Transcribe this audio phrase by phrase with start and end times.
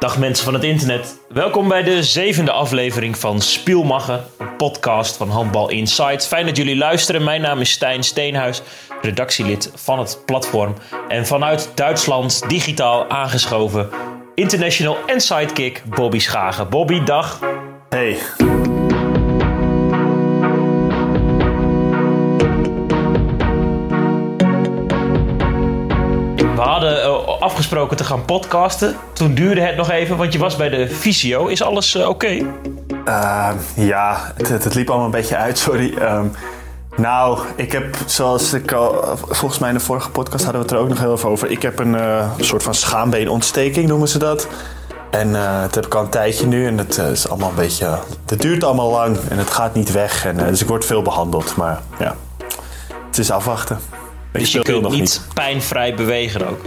[0.00, 1.20] Dag mensen van het internet.
[1.28, 6.26] Welkom bij de zevende aflevering van Spielmachen, een podcast van Handbal Insight.
[6.26, 7.24] Fijn dat jullie luisteren.
[7.24, 8.62] Mijn naam is Stijn Steenhuis,
[9.02, 10.74] redactielid van het platform.
[11.08, 13.88] En vanuit Duitsland digitaal aangeschoven,
[14.34, 16.68] international en sidekick Bobby Schagen.
[16.68, 17.40] Bobby, dag.
[17.88, 18.18] Hey.
[27.60, 28.96] Afgesproken te gaan podcasten.
[29.12, 31.46] Toen duurde het nog even, want je was bij de fysio.
[31.46, 32.28] Is alles eh, oké?
[33.06, 35.94] Uh, ja, het, het, liep allemaal een beetje uit, sorry.
[35.94, 36.24] Ehm,
[36.96, 40.76] nou, ik heb, zoals ik al, volgens mij in de vorige podcast hadden we het
[40.76, 41.50] er ook nog heel even over.
[41.50, 44.48] Ik heb een uh, soort van schaambeenontsteking, noemen ze dat.
[45.10, 47.98] En uh, dat heb ik al een tijdje nu en het is allemaal een beetje.
[48.26, 50.24] Het duurt allemaal lang en het gaat niet weg.
[50.24, 52.16] En, dus ik word veel behandeld, maar ja,
[53.06, 53.78] het is afwachten.
[54.32, 56.60] Dus je kunt niet pijnvrij bewegen ook?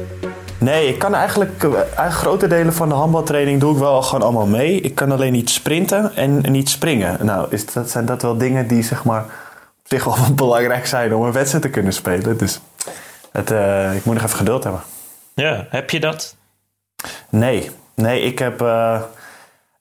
[0.63, 4.45] Nee, ik kan eigenlijk, eigenlijk grote delen van de handbaltraining doe ik wel gewoon allemaal
[4.45, 4.81] mee.
[4.81, 7.25] Ik kan alleen niet sprinten en niet springen.
[7.25, 11.15] Nou, is dat, zijn dat wel dingen die zeg maar op zich wel belangrijk zijn
[11.15, 12.37] om een wedstrijd te kunnen spelen.
[12.37, 12.59] Dus
[13.31, 14.81] het, uh, ik moet nog even geduld hebben.
[15.33, 16.35] Ja, heb je dat?
[17.29, 19.01] Nee, nee, ik heb uh,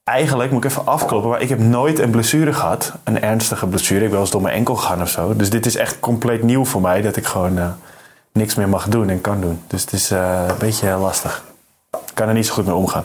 [0.05, 2.93] eigenlijk, moet ik even afkloppen, maar ik heb nooit een blessure gehad.
[3.05, 4.01] Een ernstige blessure.
[4.01, 5.37] Ik ben wel eens door mijn enkel gegaan of zo.
[5.37, 7.59] Dus dit is echt compleet nieuw voor mij dat ik gewoon...
[8.33, 9.63] Niks meer mag doen en kan doen.
[9.67, 11.45] Dus het is uh, een beetje lastig.
[11.91, 13.05] Ik kan er niet zo goed mee omgaan.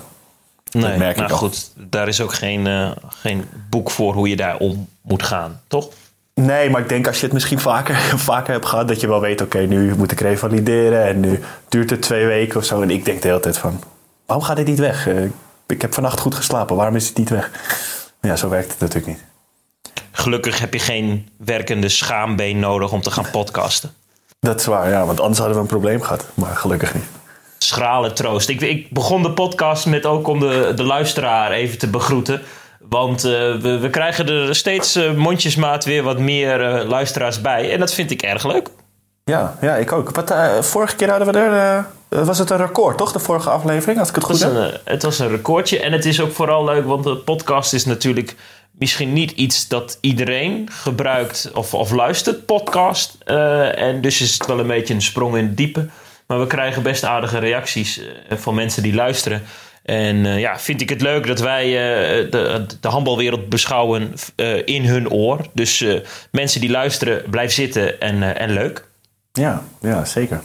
[0.71, 4.57] Nee, merk nou goed, daar is ook geen, uh, geen boek voor hoe je daar
[4.57, 5.89] om moet gaan, toch?
[6.33, 7.95] Nee, maar ik denk als je het misschien vaker,
[8.31, 11.39] vaker hebt gehad, dat je wel weet, oké, okay, nu moet ik revalideren en nu
[11.69, 12.81] duurt het twee weken of zo.
[12.81, 13.83] En ik denk de hele tijd van,
[14.25, 15.07] waarom gaat dit niet weg?
[15.07, 15.29] Uh,
[15.67, 17.51] ik heb vannacht goed geslapen, waarom is het niet weg?
[18.21, 19.23] Maar ja, zo werkt het natuurlijk niet.
[20.11, 23.93] Gelukkig heb je geen werkende schaambeen nodig om te gaan podcasten.
[24.39, 26.25] Dat is waar, ja, want anders hadden we een probleem gehad.
[26.33, 27.05] Maar gelukkig niet.
[27.57, 28.49] Schrale troost.
[28.49, 32.41] Ik, ik begon de podcast met ook om de, de luisteraar even te begroeten.
[32.89, 37.71] Want uh, we, we, krijgen er steeds uh, mondjesmaat weer wat meer uh, luisteraars bij.
[37.71, 38.69] En dat vind ik erg leuk.
[39.23, 40.15] Ja, ja ik ook.
[40.15, 40.33] Wat,
[40.65, 42.25] vorige keer hadden we er...
[42.25, 43.11] was het een record, toch?
[43.11, 44.81] De vorige aflevering, als ik het goed heb?
[44.83, 45.79] Het was een recordje.
[45.79, 48.35] En het is ook vooral leuk, want de podcast is natuurlijk
[48.77, 53.17] misschien niet iets dat iedereen gebruikt of, of luistert, podcast.
[53.25, 55.89] Uh, en dus is het wel een beetje een sprong in het diepe.
[56.27, 58.05] Maar we krijgen best aardige reacties uh,
[58.37, 59.43] van mensen die luisteren.
[59.83, 61.69] En uh, ja, vind ik het leuk dat wij
[62.29, 64.13] de, de handbalwereld beschouwen
[64.65, 65.45] in hun oor.
[65.53, 65.85] Dus
[66.31, 68.85] mensen die luisteren, blijf zitten en, en leuk.
[69.31, 70.41] Ja, ja, zeker.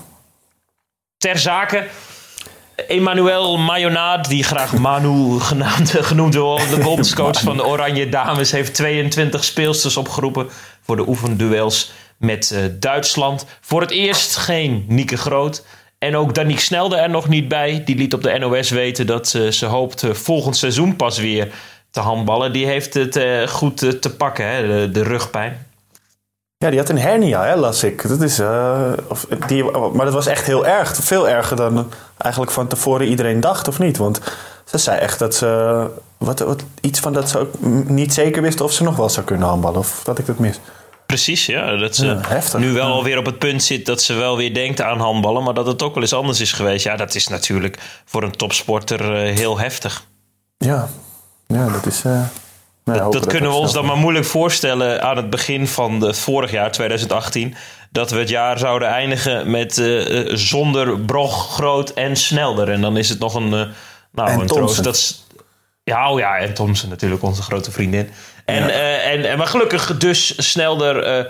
[1.19, 1.87] Ter zake,
[2.75, 8.75] Emmanuel Mayonnaad, die graag Manu genaamd, genoemd wordt, de bondscoach van de Oranje Dames, heeft
[8.75, 10.49] 22 speelsters opgeroepen
[10.83, 13.47] voor de oefenduels met uh, Duitsland.
[13.61, 15.65] Voor het eerst geen Nieke Groot.
[15.99, 17.83] En ook Danique Snelde er nog niet bij.
[17.85, 21.53] Die liet op de NOS weten dat uh, ze hoopt volgend seizoen pas weer
[21.91, 22.53] te handballen.
[22.53, 25.67] Die heeft het goed te pakken, hè, de, de rugpijn.
[26.63, 28.09] Ja, die had een hernia, hè, las ik.
[28.09, 30.97] Dat is, uh, of, die, maar dat was echt heel erg.
[30.97, 33.97] Veel erger dan eigenlijk van tevoren iedereen dacht, of niet?
[33.97, 34.21] Want
[34.65, 35.87] ze zei echt dat ze...
[36.19, 39.27] Wat, wat, iets van dat ze ook niet zeker wist of ze nog wel zou
[39.27, 39.79] kunnen handballen.
[39.79, 40.61] Of dat ik dat mis.
[41.07, 41.77] Precies, ja.
[41.77, 44.81] Dat ze ja, nu wel alweer op het punt zit dat ze wel weer denkt
[44.81, 45.43] aan handballen.
[45.43, 46.85] Maar dat het ook wel eens anders is geweest.
[46.85, 50.05] Ja, dat is natuurlijk voor een topsporter uh, heel heftig.
[50.59, 50.89] Ja,
[51.47, 52.05] ja dat is...
[52.05, 52.23] Uh...
[52.85, 56.19] Nee, dat, dat kunnen we ons dan maar moeilijk voorstellen aan het begin van het
[56.19, 57.55] vorig jaar, 2018.
[57.91, 62.71] Dat we het jaar zouden eindigen met uh, zonder Brog, Groot en Snelder.
[62.71, 63.65] En dan is het nog een, uh,
[64.13, 64.85] nou, en een troost.
[64.85, 65.25] Dat
[65.85, 68.11] ja, oh ja, en Thompson natuurlijk, onze grote vriendin.
[68.45, 68.69] En, ja.
[68.99, 71.27] en, en, maar gelukkig dus Snelder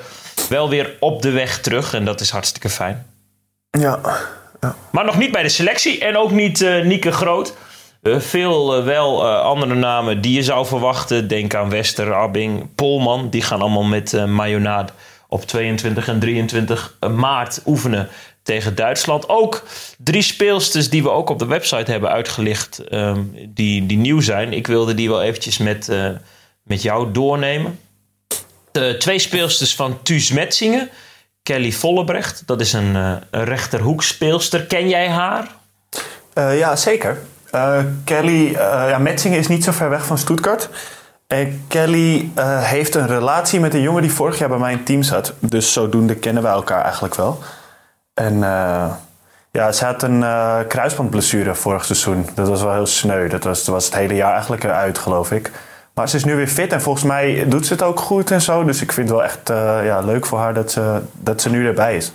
[0.48, 1.94] wel weer op de weg terug.
[1.94, 3.06] En dat is hartstikke fijn.
[3.70, 4.00] Ja.
[4.60, 4.76] ja.
[4.90, 7.54] Maar nog niet bij de selectie en ook niet Nieke Groot.
[8.02, 11.28] Uh, veel uh, wel uh, andere namen die je zou verwachten.
[11.28, 13.30] Denk aan Wester, Abbing, Polman.
[13.30, 14.92] Die gaan allemaal met uh, Mayonnaad
[15.28, 18.08] op 22 en 23 maart oefenen
[18.42, 19.28] tegen Duitsland.
[19.28, 19.62] Ook
[19.98, 22.92] drie speelsters die we ook op de website hebben uitgelicht.
[22.92, 24.52] Um, die, die nieuw zijn.
[24.52, 25.90] Ik wilde die wel eventjes met,
[26.62, 27.78] met jou doornemen.
[28.98, 30.90] Twee speelsters van Thuis Metzingen.
[31.42, 32.42] Kelly Vollebrecht.
[32.46, 34.62] Dat is een, rechterhoekspeelster.
[34.66, 35.48] Ken jij haar?
[36.34, 37.22] ja, zeker.
[37.54, 38.54] Uh, Kelly, uh,
[38.88, 40.68] ja, Metzingen is niet zo ver weg van Stuttgart.
[41.26, 45.02] En Kelly uh, heeft een relatie met een jongen die vorig jaar bij mijn team
[45.02, 45.32] zat.
[45.38, 47.38] Dus zodoende kennen wij elkaar eigenlijk wel.
[48.14, 48.38] En
[49.50, 50.24] ja, ze had een
[50.68, 52.26] kruisbandblessure vorig seizoen.
[52.34, 53.28] Dat was wel heel sneu.
[53.28, 55.50] Dat was, was het hele jaar eigenlijk eruit, geloof ik.
[55.94, 58.40] Maar ze is nu weer fit en volgens mij doet ze het ook goed en
[58.40, 58.64] zo.
[58.64, 59.48] Dus ik vind het wel echt
[59.84, 62.12] ja, leuk voor haar dat ze, dat ze nu erbij is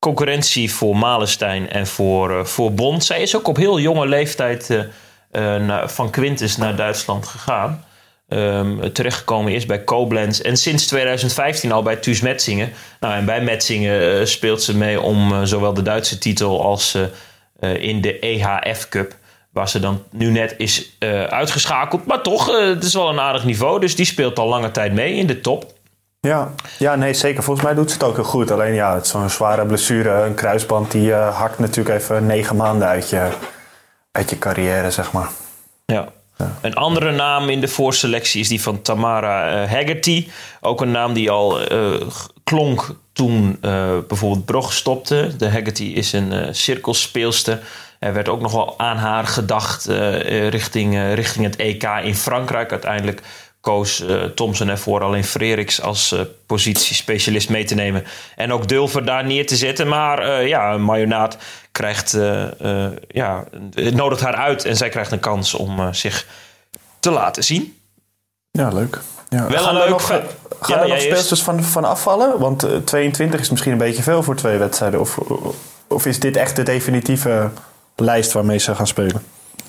[0.00, 3.04] concurrentie voor Malenstein en voor, uh, voor Bond.
[3.04, 4.68] Zij is ook op heel jonge leeftijd
[5.32, 7.84] uh, van Quintus naar Duitsland gegaan.
[8.28, 10.40] Um, terechtgekomen is bij Koblenz.
[10.40, 12.72] En sinds 2015 al bij Thuis Metzingen.
[13.00, 16.98] Nou, en bij Metzingen speelt ze mee om zowel de Duitse titel als
[17.60, 19.16] in de EHF Cup.
[19.52, 20.96] Waar ze dan nu net is
[21.28, 22.06] uitgeschakeld.
[22.06, 23.80] Maar toch, het is wel een aardig niveau.
[23.80, 25.72] Dus die speelt al lange tijd mee in de top.
[26.20, 26.50] Ja.
[26.78, 27.42] ja, nee, zeker.
[27.42, 28.50] Volgens mij doet ze het ook heel goed.
[28.50, 32.88] Alleen ja, het zo'n zware blessure, een kruisband, die uh, hakt natuurlijk even negen maanden
[32.88, 33.28] uit je,
[34.12, 35.28] uit je carrière, zeg maar.
[35.86, 36.08] Ja.
[36.60, 40.28] Een andere naam in de voorselectie is die van Tamara uh, Haggerty.
[40.60, 42.00] Ook een naam die al uh,
[42.44, 43.58] klonk toen
[44.08, 45.36] bijvoorbeeld Brog stopte.
[45.36, 47.60] De Haggerty is een cirkelspeelster.
[47.98, 49.84] Er werd ook nog wel aan haar gedacht
[50.48, 52.70] richting, richting het EK in Frankrijk.
[52.70, 53.22] Uiteindelijk
[53.60, 58.04] koos uh, Thompson ervoor alleen Freriks als uh, positiespecialist mee te nemen.
[58.36, 59.88] En ook Dulver daar neer te zetten.
[59.88, 61.36] Maar uh, ja, Mayonaat
[61.72, 62.16] krijgt,
[63.08, 66.26] ja, het nodigt haar uit en zij krijgt een kans om zich
[67.00, 67.78] te laten zien.
[68.50, 68.98] Ja, leuk.
[69.28, 69.46] Ja.
[69.46, 69.90] Wel gaan een leuk...
[69.90, 70.22] Nog, gaan
[70.66, 72.38] ja, er nog speelsters van, van afvallen?
[72.38, 75.00] Want 22 is misschien een beetje veel voor twee wedstrijden.
[75.00, 75.18] Of,
[75.88, 77.50] of is dit echt de definitieve
[77.96, 79.22] lijst waarmee ze gaan spelen?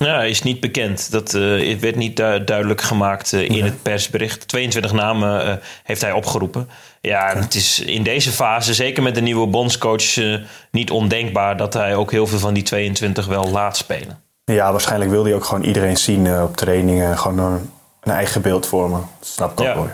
[0.05, 1.11] Ja, is niet bekend.
[1.11, 4.47] Dat uh, werd niet duidelijk gemaakt uh, in het persbericht.
[4.47, 5.53] 22 namen uh,
[5.83, 6.69] heeft hij opgeroepen.
[7.01, 10.15] Ja, het is in deze fase, zeker met de nieuwe bondscoach,
[10.71, 14.19] niet ondenkbaar dat hij ook heel veel van die 22 wel laat spelen.
[14.45, 17.17] Ja, waarschijnlijk wil hij ook gewoon iedereen zien op trainingen.
[17.17, 18.99] Gewoon een, eigen beeld vormen.
[19.19, 19.75] Dat snap ik ook ja.
[19.75, 19.89] mooi.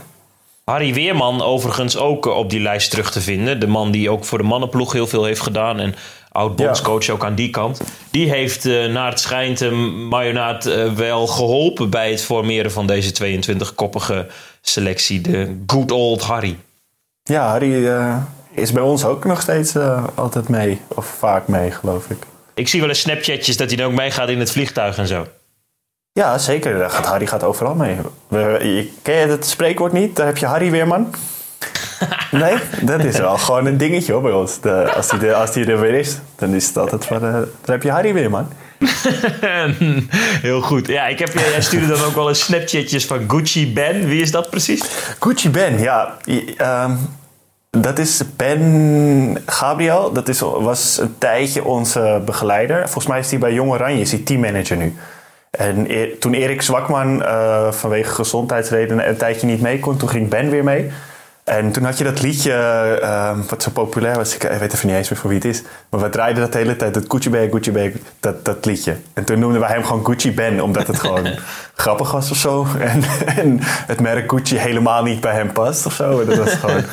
[0.63, 3.59] Harry Weerman overigens ook op die lijst terug te vinden.
[3.59, 5.79] De man die ook voor de mannenploeg heel veel heeft gedaan.
[5.79, 5.95] En
[6.37, 7.81] oud-bondscoach ook aan die kant.
[8.11, 9.71] Die heeft uh, naar het schijnt uh,
[10.09, 14.27] Mayonaat uh, wel geholpen bij het formeren van deze 22-koppige
[14.61, 15.21] selectie.
[15.21, 16.57] De good old Harry.
[17.23, 17.87] Ja, Harry
[18.51, 19.75] is bij ons ook nog steeds
[20.15, 20.81] altijd mee.
[20.87, 22.17] Of vaak mee, geloof ik.
[22.53, 25.27] Ik zie wel eens snapchatjes dat hij dan ook meegaat in het vliegtuig en zo.
[26.11, 26.91] Ja, zeker.
[26.91, 27.97] Harry gaat overal mee.
[29.01, 30.15] Ken je het spreekwoord niet?
[30.15, 31.13] Daar heb je Harry weer, man.
[32.31, 34.59] Nee, dat is wel gewoon een dingetje hoor bij ons.
[34.59, 37.25] De, als, die als die er weer is, dan is het altijd van...
[37.25, 38.47] Uh, dan heb je Harry weer, man.
[40.47, 40.87] Heel goed.
[40.87, 44.07] Ja, ik heb, jij stuurde dan ook wel eens snapchatjes van Gucci Ben.
[44.07, 44.83] Wie is dat precies?
[45.19, 46.17] Gucci Ben, ja.
[46.85, 46.97] Um,
[47.69, 50.11] dat is Ben Gabriel.
[50.11, 52.81] Dat is, was een tijdje onze begeleider.
[52.83, 54.95] Volgens mij is hij bij Jong Oranje, is hij teammanager nu.
[55.51, 60.29] En e toen Erik Zwakman uh, vanwege gezondheidsredenen een tijdje niet mee kon, toen ging
[60.29, 60.91] Ben weer mee.
[61.47, 62.51] En toen had je dat liedje,
[63.01, 65.61] uh, wat zo populair was, ik weet even niet eens meer voor wie het is.
[65.89, 67.89] Maar we draaiden dat de hele tijd, dat Gucci Bag, Gucci Bag,
[68.19, 68.95] dat, dat liedje.
[69.13, 71.27] En toen noemden wij hem gewoon Gucci Ben, omdat het gewoon
[71.75, 72.67] grappig was of zo.
[72.79, 76.25] En, en, het merk Gucci helemaal niet bij hem past of zo.
[76.25, 76.83] Dat was gewoon,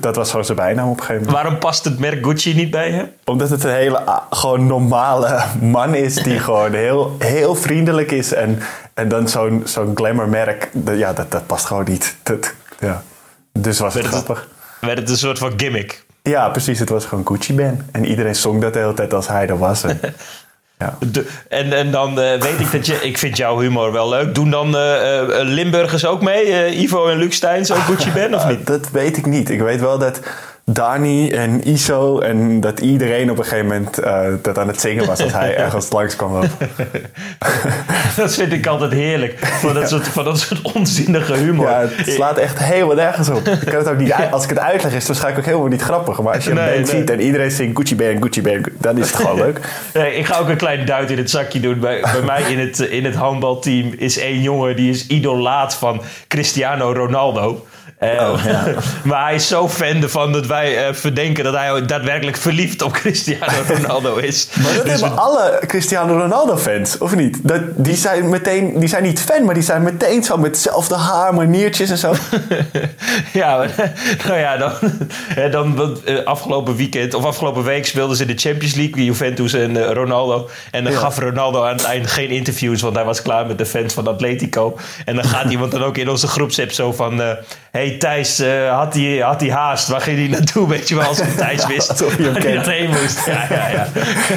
[0.00, 1.42] dat was gewoon zijn bijnaam op een gegeven moment.
[1.42, 3.10] Waarom past het merk Gucci niet bij hem?
[3.24, 8.32] Omdat het een hele gewoon normale man is die gewoon heel, heel vriendelijk is.
[8.32, 8.58] En,
[8.94, 12.16] en dan zo'n zo'n glamour merk, ja, dat, dat past gewoon niet.
[12.22, 13.02] Dat, ja.
[13.58, 14.48] Dus was het grappig.
[14.80, 16.04] werd het een soort van gimmick?
[16.22, 16.78] Ja, precies.
[16.78, 17.88] Het was gewoon Gucci Ben.
[17.92, 19.82] En iedereen zong dat de hele tijd als hij er was.
[19.82, 20.00] En,
[20.78, 20.98] ja.
[21.48, 22.94] en, en dan uh, weet ik dat je...
[22.94, 24.34] Ik vind jouw humor wel leuk.
[24.34, 26.76] Doen dan uh, Limburgers ook mee?
[26.76, 28.66] Ivo en Luc Steins ook Gucci Ben of niet?
[28.66, 29.50] dat weet ik niet.
[29.50, 30.20] Ik weet wel dat
[30.66, 35.06] Dani en Iso en dat iedereen op een gegeven moment uh, dat aan het zingen
[35.06, 36.32] was als hij ergens langs kwam
[38.16, 39.38] dat vind ik altijd heerlijk.
[39.38, 41.68] Van dat, soort, van dat soort onzinnige humor.
[41.68, 43.48] Ja, het slaat echt helemaal nergens op.
[43.48, 45.82] Ik kan het ook niet Als ik het uitleg is het waarschijnlijk ook helemaal niet
[45.82, 46.22] grappig.
[46.22, 48.98] Maar als je een nee, band ziet en iedereen zingt Gucci Band, Gucci Band, dan
[48.98, 49.60] is het gewoon leuk.
[49.94, 51.80] Nee, ik ga ook een klein duit in het zakje doen.
[51.80, 56.02] Bij, bij mij in het, in het handbalteam is één jongen die is idolaat van
[56.28, 57.64] Cristiano Ronaldo.
[58.02, 58.64] Uh, oh, ja.
[59.08, 62.92] maar hij is zo fan ervan dat wij uh, verdenken dat hij daadwerkelijk verliefd op
[63.02, 64.48] Cristiano Ronaldo is.
[64.62, 67.38] maar dat dus hebben alle Cristiano Ronaldo fans, of niet?
[67.42, 70.94] Dat, die, zijn meteen, die zijn niet fan, maar die zijn meteen zo met hetzelfde
[70.94, 72.14] haar, maniertjes en zo.
[73.32, 73.66] ja,
[74.26, 78.74] nou ja, dan, dan uh, afgelopen weekend of afgelopen week speelden ze in de Champions
[78.74, 80.48] League, Juventus en Ronaldo.
[80.70, 83.66] En dan gaf Ronaldo aan het eind geen interviews, want hij was klaar met de
[83.66, 84.78] fans van Atletico.
[85.04, 87.22] En dan gaat iemand dan ook in onze groepsapp zo van...
[87.70, 89.88] hey, Thijs, uh, had, hij, had hij haast?
[89.88, 90.68] Waar ging hij naartoe?
[90.68, 93.26] Weet je wel, als ik Thijs wist ja, waar hij heen moest.
[93.26, 93.86] Ja, ja, ja.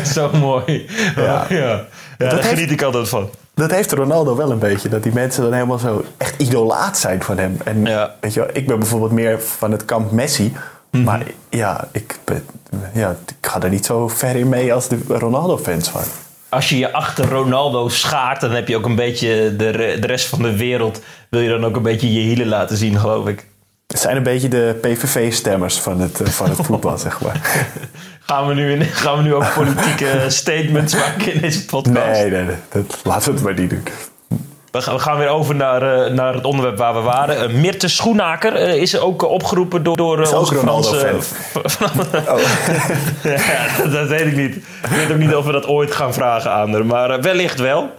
[0.13, 0.85] Zo mooi.
[1.15, 1.45] Ja.
[1.49, 1.85] ja.
[2.17, 3.29] daar heeft, geniet ik altijd van.
[3.53, 4.89] Dat heeft Ronaldo wel een beetje.
[4.89, 7.57] Dat die mensen dan helemaal zo echt idolaat zijn van hem.
[7.63, 7.83] En
[8.19, 10.53] weet je wel, ik ben bijvoorbeeld meer van het kamp Messi.
[10.89, 11.03] Mhm.
[11.03, 12.45] Maar ja ik, ben,
[12.93, 16.01] ja, ik ga er niet zo ver in mee als de Ronaldo-fans van
[16.49, 20.25] als je je achter Ronaldo schaart, dan heb je ook een beetje de, de rest
[20.25, 21.01] van de wereld.
[21.29, 23.45] Wil je dan ook een beetje je hielen laten zien, geloof ik.
[23.87, 27.67] Het zijn een beetje de PVV-stemmers van het, eh, van het voetbal, zeg maar.
[28.19, 32.21] Gaan we, nu in, gaan we nu ook politieke statements maken in deze podcast?
[32.21, 32.55] Nee, nee, nee.
[32.69, 33.83] Dat, laten we het maar niet doen.
[34.77, 37.51] We gaan, we gaan weer over naar, eh, naar het onderwerp waar we waren.
[37.51, 41.15] Uh, Mirte Schoenaker eh, is ook opgeroepen door, door Is ook onze Ronaldo-fan.
[42.27, 42.39] Oh.
[43.23, 44.55] ja, dat, dat weet ik niet.
[44.55, 46.85] Ik weet ook niet of we dat ooit gaan vragen aan haar.
[46.85, 47.89] Maar wellicht wel.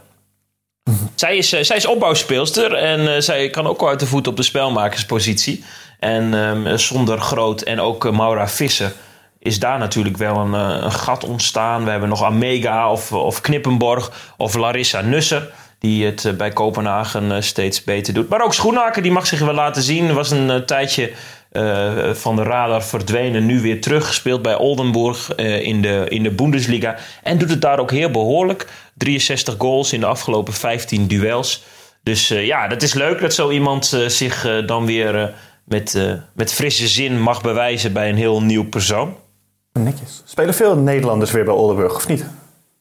[1.15, 4.43] Zij is, zij is opbouwspeelster en zij kan ook wel uit de voet op de
[4.43, 5.65] spelmakerspositie.
[5.99, 8.93] En ehm, zonder Groot en ook eh, Maura Visser
[9.39, 11.85] is daar natuurlijk wel een, een gat ontstaan.
[11.85, 15.53] We hebben nog Amega of, of Knippenborg of Larissa Nusser.
[15.79, 18.29] Die het eh, bij Kopenhagen eh, steeds beter doet.
[18.29, 20.15] Maar ook Schoenaker, die mag zich wel laten zien.
[20.15, 21.13] Was een eh, tijdje
[22.13, 23.47] van de radar verdwenen.
[23.47, 26.97] Nu weer teruggespeeld bij Oldenburg in, de, in de Bundesliga.
[27.23, 28.67] En doet het daar ook heel behoorlijk.
[28.95, 31.65] 63 goals in de afgelopen 15 duels.
[32.03, 37.21] Dus ja, dat is leuk dat zo iemand zich dan weer met, met frisse zin
[37.21, 39.17] mag bewijzen bij een heel nieuw persoon.
[39.73, 40.23] Netjes.
[40.25, 42.25] Spelen veel Nederlanders weer bij Oldenburg, of niet?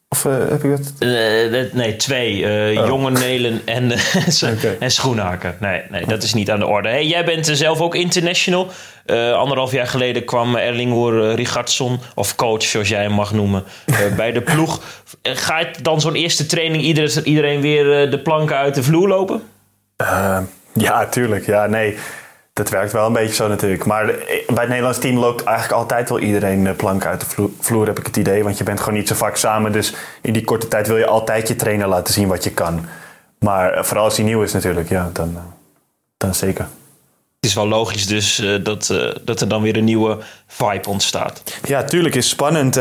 [0.10, 0.94] Of eh, heb je het?
[1.00, 2.46] Eh, dat- nee, twee.
[2.46, 2.88] eh Oh.
[2.88, 4.00] Jonge Nelen en, eh,
[4.80, 5.56] en Schoenhaker.
[5.60, 6.90] Nee, nee, dat is niet aan de orde.
[6.90, 8.68] Hey, jij bent eh, zelf ook international.
[9.06, 13.64] Eh, anderhalf jaar geleden kwam Erlingur uh, Richardsson, of coach zoals jij hem mag noemen,
[13.86, 14.82] eh, bij de ploeg.
[15.22, 19.08] Eh, Gaat dan zo'n eerste training iedereen, iedereen weer eh, de planken uit de vloer
[19.08, 19.42] lopen?
[19.98, 20.40] Eh,
[20.74, 21.46] ja, tuurlijk.
[21.46, 21.98] Ja, nee.
[22.58, 23.86] Dat werkt wel een beetje zo natuurlijk.
[23.86, 24.16] Maar bij
[24.48, 28.00] het Nederlands team loopt eigenlijk altijd wel iedereen eh, plank uit de vlo- vloer, heb
[28.00, 28.44] ik het idee.
[28.44, 29.72] Want je bent gewoon niet zo vaak samen.
[29.72, 32.86] Dus in die korte tijd wil je altijd je trainer laten zien wat je kan.
[33.40, 35.42] Maar eh, vooral als hij nieuw is natuurlijk, ja, dan, eh,
[36.18, 36.68] dan zeker.
[37.36, 41.44] Het is wel logisch dus dat, dat er dan weer een nieuwe vibe ontstaat.
[41.64, 42.80] Ja, tuurlijk is spannend.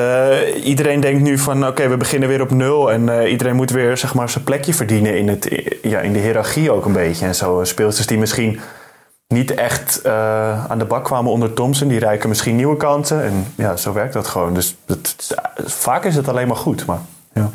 [0.64, 2.92] Iedereen denkt nu van oké, we beginnen weer op nul.
[2.92, 6.70] En iedereen moet weer zeg maar, zijn plekje verdienen in, het, ja, in de hiërarchie
[6.70, 7.26] ook een beetje.
[7.26, 8.60] En zo speelsters die misschien
[9.28, 13.24] niet echt eh, aan de bak kwamen onder Thompson, die reiken misschien nieuwe kansen.
[13.24, 14.54] En ja, zo werkt dat gewoon.
[14.54, 14.74] Dus
[15.64, 16.86] vaak is het alleen maar goed.
[16.86, 17.00] Maar,
[17.34, 17.50] ja.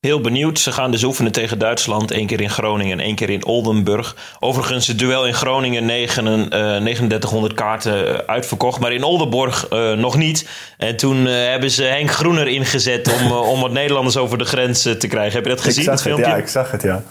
[0.00, 0.58] Heel benieuwd.
[0.58, 2.10] Ze gaan dus oefenen tegen Duitsland.
[2.10, 4.16] één keer in Groningen en één keer in Oldenburg.
[4.40, 8.80] Overigens, het duel in Groningen, negen, eh, 3900 kaarten eh, uitverkocht.
[8.80, 10.48] Maar in Oldenburg eh, nog niet.
[10.78, 14.44] En toen eh, hebben ze Henk Groener ingezet om, eh, om wat Nederlanders over de
[14.44, 15.32] grens eh, te krijgen.
[15.32, 16.26] Heb je dat gezien, ik zag het, filmpje?
[16.30, 17.02] ja, ik zag het, ja.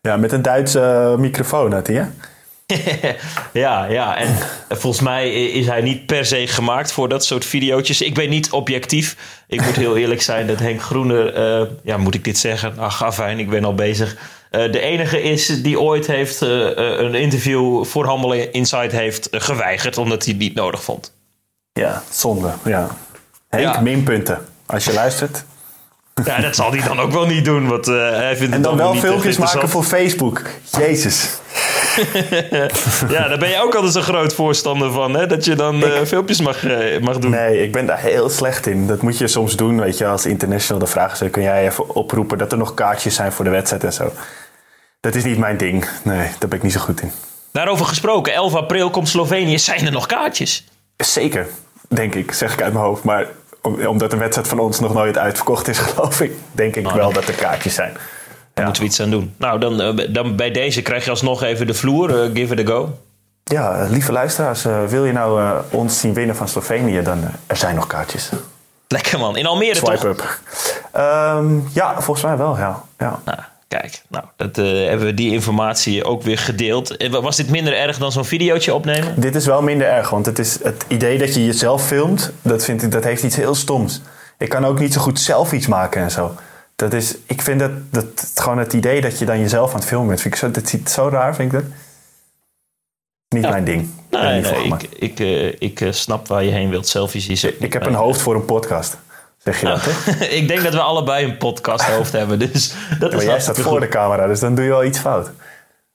[0.00, 2.04] Ja, met een Duitse eh, microfoon had hij, hè?
[3.52, 4.36] ja, ja, en
[4.68, 8.00] volgens mij is hij niet per se gemaakt voor dat soort videootjes.
[8.02, 9.16] Ik ben niet objectief.
[9.46, 12.78] Ik moet heel eerlijk zijn dat Henk Groener, eh, ja, moet ik dit zeggen?
[12.78, 14.16] Ach, afijn, ik ben al bezig.
[14.50, 19.98] Eh, de enige is die ooit heeft eh, een interview voor Handbal Insight heeft geweigerd,
[19.98, 21.12] omdat hij het niet nodig vond.
[21.72, 22.88] Ja, zonde, ja.
[23.48, 23.80] Henk, Ja.
[23.80, 24.46] minpunten.
[24.66, 25.44] Als je luistert.
[26.24, 28.76] Ja, dat zal hij dan ook wel niet doen, want eh, hij vindt En dan
[28.76, 30.42] wel niet echt filmpjes maken voor Facebook.
[30.78, 31.28] Jezus.
[33.08, 35.26] Ja, daar ben je ook altijd een groot voorstander van, hè?
[35.26, 37.30] dat je dan eh, filmpjes mag, eh, mag doen.
[37.30, 38.86] Nee, ik ben daar heel slecht in.
[38.86, 40.78] Dat moet je soms doen, weet je, als international.
[40.78, 43.84] Dan vragen ze, kun jij even oproepen dat er nog kaartjes zijn voor de wedstrijd
[43.84, 44.12] en zo.
[45.00, 45.88] Dat is niet mijn ding.
[46.02, 47.12] Nee, daar ben ik niet zo goed in.
[47.52, 49.58] Daarover gesproken, 11 april komt Slovenië.
[49.58, 50.66] Zijn er nog kaartjes?
[50.96, 51.46] Zeker,
[51.88, 53.04] denk ik, zeg ik uit mijn hoofd.
[53.04, 53.26] Maar
[53.66, 57.28] omdat een wedstrijd van ons nog nooit uitverkocht is, geloof ik, denk ik wel dat
[57.28, 57.92] er kaartjes zijn.
[58.54, 59.34] Daar moeten we iets aan doen.
[59.38, 62.22] Nou, dan, eh, dan bij deze krijg je alsnog even de vloer.
[62.22, 62.98] eh, give it a go.
[63.44, 67.74] Ja, eh, lieve luisteraars, wil je nou ons zien winnen van Slovenië, dan er zijn
[67.74, 68.30] nog kaartjes.
[68.88, 69.36] Lekker man.
[69.36, 70.04] In Almere Swipe toch?
[70.04, 70.38] up.
[70.92, 72.82] Ehm, ja, volgens mij wel, ja.
[72.98, 73.18] ja.
[73.24, 74.02] Nou, kijk.
[74.08, 76.96] Nou, dat, eh, hebben we die informatie ook weer gedeeld.
[76.96, 79.20] Eh, Was dit minder erg dan zo'n videootje opnemen?
[79.20, 82.64] Dit is wel minder erg, want het, is het idee dat je jezelf filmt, dat,
[82.64, 84.00] vind ik, dat heeft iets heel stoms.
[84.38, 86.34] Ik kan ook niet zo goed zelf iets maken en zo.
[86.76, 89.84] Dat is, ik vind dat, dat gewoon het idee dat je dan jezelf aan het
[89.88, 91.68] filmen bent, vind ik zo, dat ziet zo raar, vind ik dat.
[93.28, 93.50] Niet Ja.
[93.50, 93.90] mijn ding.
[94.10, 96.88] Nee, nee ik, ik, eh, ik snap waar je heen wilt.
[96.88, 98.96] Selfies is ik heb een hoofd voor een podcast,
[99.46, 100.24] zeg je dat, hè?
[100.40, 102.38] ik denk dat we allebei een podcasthoofd hebben.
[102.38, 103.80] Dus dat Maar is jij staat voor goed.
[103.80, 105.30] de camera, dus dan doe je wel iets fout.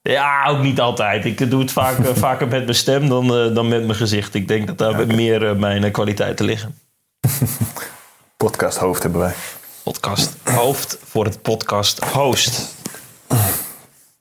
[0.02, 1.24] Ja, ook niet altijd.
[1.24, 4.34] Ik doe het vaak, eh, vaker met mijn stem dan, eh, dan met mijn gezicht.
[4.34, 6.78] Ik denk dat daar meer eh, mijn kwaliteiten liggen.
[8.36, 9.32] Podcast hoofd hebben wij.
[9.82, 12.74] podcast hoofd voor het podcast host.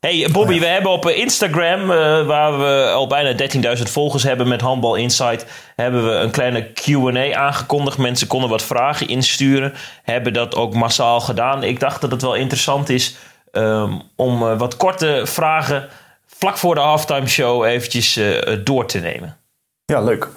[0.08, 3.34] Hey Bobby, we hebben op eh, Instagram, eh, waar we al bijna
[3.78, 7.98] 13.000 volgers hebben met Handbal Insight, hebben we een kleine Q&A aangekondigd.
[7.98, 11.64] Mensen konden wat vragen insturen, hebben dat ook massaal gedaan.
[11.64, 13.16] Ik dacht dat het wel interessant is
[13.52, 15.90] ehm, om eh, wat korte vragen
[16.26, 18.20] vlak voor de halftime show eventjes
[18.64, 19.38] door te nemen.
[19.86, 20.28] Ja, leuk.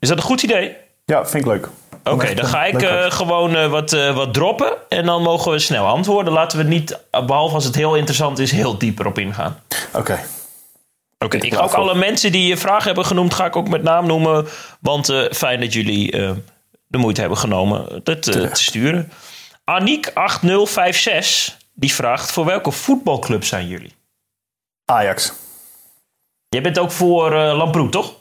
[0.00, 0.76] Is dat een goed idee?
[1.04, 1.68] Ja, vind ik leuk.
[2.04, 4.72] Oké, dan ga ik eh, gewoon eh, wat, eh, wat droppen.
[4.88, 6.32] En dan mogen we snel antwoorden.
[6.32, 9.60] Laten we niet, eh, behalve als het heel interessant is, heel dieper op ingaan.
[9.92, 10.20] Oké.
[11.18, 13.82] Oké, ik ga ook alle mensen die je vragen hebben genoemd, ga ik ook met
[13.82, 14.46] naam noemen.
[14.80, 16.30] Want uh, fijn dat jullie uh,
[16.86, 19.12] de moeite hebben genomen dat uh, te sturen.
[19.80, 23.94] Aniek8056, die vraagt: voor welke voetbalclub zijn jullie?
[24.84, 25.32] Ajax.
[26.48, 28.14] Jij bent ook voor uh, Lamproe, toch?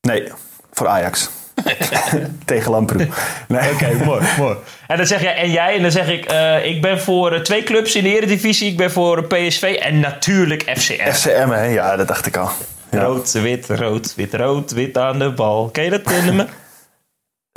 [0.00, 0.32] Nee,
[0.72, 1.30] voor Ajax.
[2.44, 3.08] Tegen Lamproe.
[3.48, 3.72] Nee.
[3.72, 4.56] Oké, okay, mooi, mooi.
[4.86, 5.76] En dan zeg jij, en jij?
[5.76, 8.70] En dan zeg ik, uh, ik ben voor uh, twee clubs in de Eredivisie.
[8.70, 11.12] Ik ben voor PSV en natuurlijk FCM.
[11.12, 11.64] FCM, hè?
[11.64, 12.50] Ja, dat dacht ik al.
[12.90, 13.00] Ja.
[13.00, 15.68] Rood, wit, rood, wit, rood, wit aan de bal.
[15.72, 16.48] Ken je dat nummer?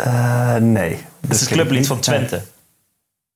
[0.05, 1.01] Uh, nee.
[1.21, 2.41] Dat is het clublied van Twente.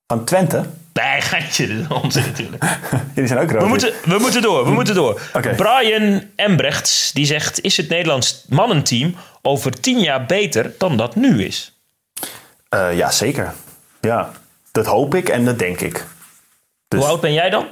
[0.08, 0.66] Van Twente?
[0.94, 2.64] Nee, geintje, dat is onzin natuurlijk.
[3.16, 3.62] Jullie zijn ook rood.
[3.62, 5.22] We moeten, we moeten door, we moeten door.
[5.34, 5.56] Okay.
[5.56, 7.62] Brian Embrechts, die zegt...
[7.62, 9.16] is het Nederlands mannenteam
[9.48, 11.80] over tien jaar beter dan dat nu is?
[12.74, 13.54] Uh, ja, zeker.
[14.02, 14.32] Ja,
[14.72, 16.06] dat hoop ik en dat denk ik.
[16.88, 17.68] Dus, Hoe oud ben jij dan?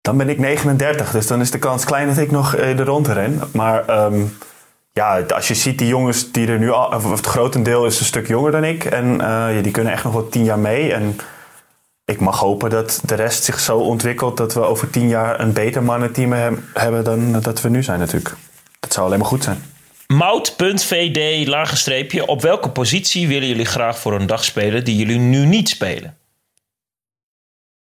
[0.00, 2.84] Dan ben ik 39, dus dan is de kans klein dat ik nog uh, er
[2.84, 3.42] rond ren.
[3.52, 4.36] Maar um,
[4.92, 6.86] ja, als je ziet die jongens die er nu al...
[6.86, 8.84] Of het grotendeel is een stuk jonger dan ik.
[8.84, 9.18] En uh,
[9.56, 10.92] ja, die kunnen echt nog wel tien jaar mee.
[10.92, 11.18] En
[12.04, 14.36] ik mag hopen dat de rest zich zo ontwikkelt...
[14.36, 16.32] dat we over tien jaar een beter mannenteam
[16.74, 18.34] hebben dan dat we nu zijn natuurlijk.
[18.80, 19.69] Dat zou alleen maar goed zijn.
[20.12, 22.26] Mout.vd, lage streepje.
[22.26, 26.16] Op welke positie willen jullie graag voor een dag spelen die jullie nu niet spelen?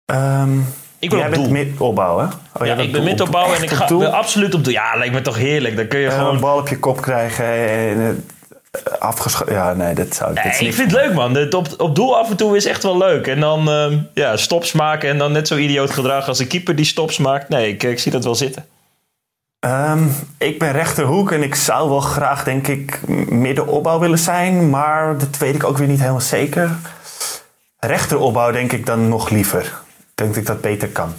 [0.05, 1.53] Um, ik wil jij op bent doel.
[1.53, 2.25] midopbouw, hè?
[2.25, 4.73] Oh, ja, ik ben midopbouw en ik ga wil absoluut op doel.
[4.73, 5.75] Ja, lijkt me toch heerlijk.
[5.75, 6.33] Dan kun je uh, gewoon...
[6.33, 8.25] een bal op je kop krijgen en
[8.99, 9.53] afgeschoten.
[9.53, 11.35] Ja, nee, dat zou nee, dat ik vind het leuk, man.
[11.35, 13.27] Het op, op doel af en toe is echt wel leuk.
[13.27, 16.75] En dan uh, ja, stops maken en dan net zo idioot gedrag als de keeper
[16.75, 17.49] die stops maakt.
[17.49, 18.65] Nee, ik, ik zie dat wel zitten.
[19.59, 24.69] Um, ik ben rechterhoek en ik zou wel graag, denk ik, middenopbouw willen zijn.
[24.69, 26.69] Maar dat weet ik ook weer niet helemaal zeker.
[27.79, 29.81] Rechteropbouw denk ik dan nog liever.
[30.15, 31.13] Denk dat ik dat beter kan.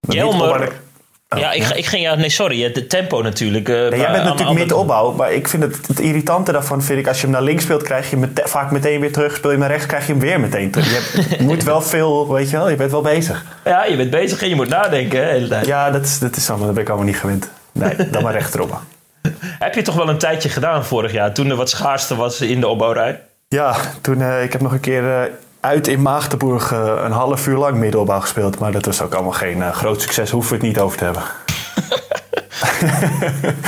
[0.00, 0.80] Jelmer.
[1.30, 3.68] Oh, ja, ik, ja, ik ging ja, nee, sorry, de tempo natuurlijk.
[3.68, 7.06] Uh, ja, jij bent natuurlijk middenopbouw, maar ik vind het, het irritante daarvan vind ik
[7.06, 9.36] als je hem naar links speelt, krijg je hem met, vaak meteen weer terug.
[9.36, 11.12] Speel je naar rechts, krijg je hem weer meteen terug.
[11.12, 13.44] Je, hebt, moet wel veel, weet je wel, je bent wel bezig.
[13.64, 15.66] Ja, je bent bezig en je moet nadenken hè, de hele tijd.
[15.66, 17.50] Ja, dat is, dat is allemaal, dat ben ik allemaal niet gewend.
[17.72, 18.80] Nee, dan maar rechterop.
[19.58, 22.60] heb je toch wel een tijdje gedaan vorig jaar, toen er wat schaarste was in
[22.60, 23.20] de opbouwrij?
[23.48, 25.22] Ja, toen, uh, ik heb nog een keer uh,
[25.60, 28.58] uit in Maagdenburg uh, een half uur lang middenopbouw gespeeld.
[28.58, 30.30] Maar dat was ook allemaal geen uh, groot succes.
[30.30, 31.22] Hoeven we het niet over te hebben.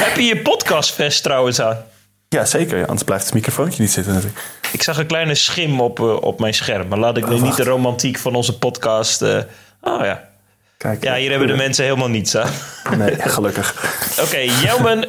[0.05, 1.85] Heb je je podcastvest trouwens aan?
[2.29, 2.79] Ja, zeker.
[2.79, 4.43] Ja, anders blijft het microfoontje niet zitten natuurlijk.
[4.73, 6.89] Ik zag een kleine schim op, uh, op mijn scherm.
[6.89, 9.23] Maar laat ik nu oh, niet de romantiek van onze podcast...
[9.23, 9.41] oh
[9.81, 10.29] ja.
[10.77, 12.51] Kijk, ja, hier hebben de mensen helemaal niets aan.
[12.97, 13.75] Nee, gelukkig.
[14.13, 14.47] Oké, okay,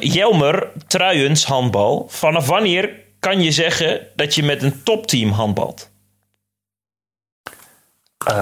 [0.00, 2.06] Jelmer, Truijens, handbal.
[2.10, 5.91] Vanaf wanneer kan je zeggen dat je met een topteam handbalt?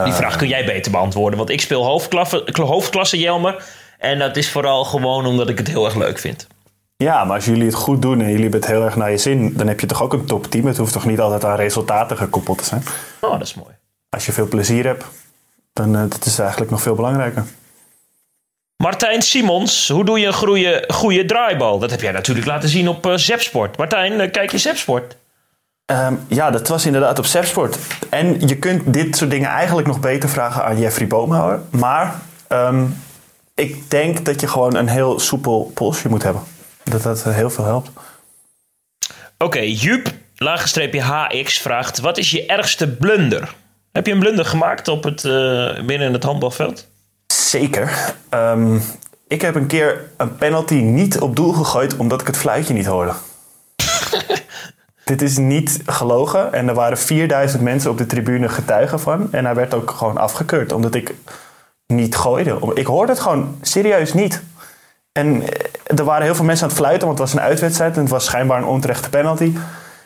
[0.04, 3.64] Die vraag kun jij beter beantwoorden, want ik speel hoofdklasse, hoofdklasse Jelmer.
[3.98, 6.46] En dat is vooral gewoon omdat ik het heel erg leuk vind.
[6.96, 9.18] Ja, maar als jullie het goed doen en jullie hebben het heel erg naar je
[9.18, 10.66] zin, dan heb je toch ook een topteam.
[10.66, 12.82] Het hoeft toch niet altijd aan resultaten gekoppeld te zijn.
[13.20, 13.74] Oh, dat is mooi.
[14.08, 15.04] Als je veel plezier hebt,
[15.72, 17.44] dan uh, dat is eigenlijk nog veel belangrijker.
[18.76, 21.78] Martijn Simons, hoe doe je een goede, goede draaibal?
[21.78, 23.76] Dat heb jij natuurlijk laten zien op uh, Zepsport.
[23.76, 25.16] Martijn, uh, kijk je Zepsport?
[25.90, 27.78] Um, ja, dat was inderdaad op Zepsport.
[28.08, 31.60] En je kunt dit soort dingen eigenlijk nog beter vragen aan Jeffrey Boomhouwer.
[31.70, 32.96] Maar um,
[33.54, 36.42] ik denk dat je gewoon een heel soepel polsje moet hebben.
[36.84, 37.88] Dat dat heel veel helpt.
[37.88, 42.00] Oké, okay, Jup, laagstreepje HX vraagt...
[42.00, 43.54] Wat is je ergste blunder?
[43.92, 46.86] Heb je een blunder gemaakt op het, uh, binnen het handbalveld?
[47.26, 48.14] Zeker.
[48.30, 48.82] Um,
[49.28, 51.96] ik heb een keer een penalty niet op doel gegooid...
[51.96, 53.12] omdat ik het fluitje niet hoorde.
[55.10, 56.52] Dit is niet gelogen.
[56.52, 59.28] En er waren 4000 mensen op de tribune getuigen van.
[59.32, 60.72] En hij werd ook gewoon afgekeurd.
[60.72, 61.14] Omdat ik
[61.86, 62.58] niet gooide.
[62.74, 64.42] Ik hoorde het gewoon serieus niet.
[65.12, 67.94] En eh, er waren heel veel mensen aan het fluiten, want het was een uitwedstrijd
[67.94, 69.56] en het was schijnbaar een onterechte penalty.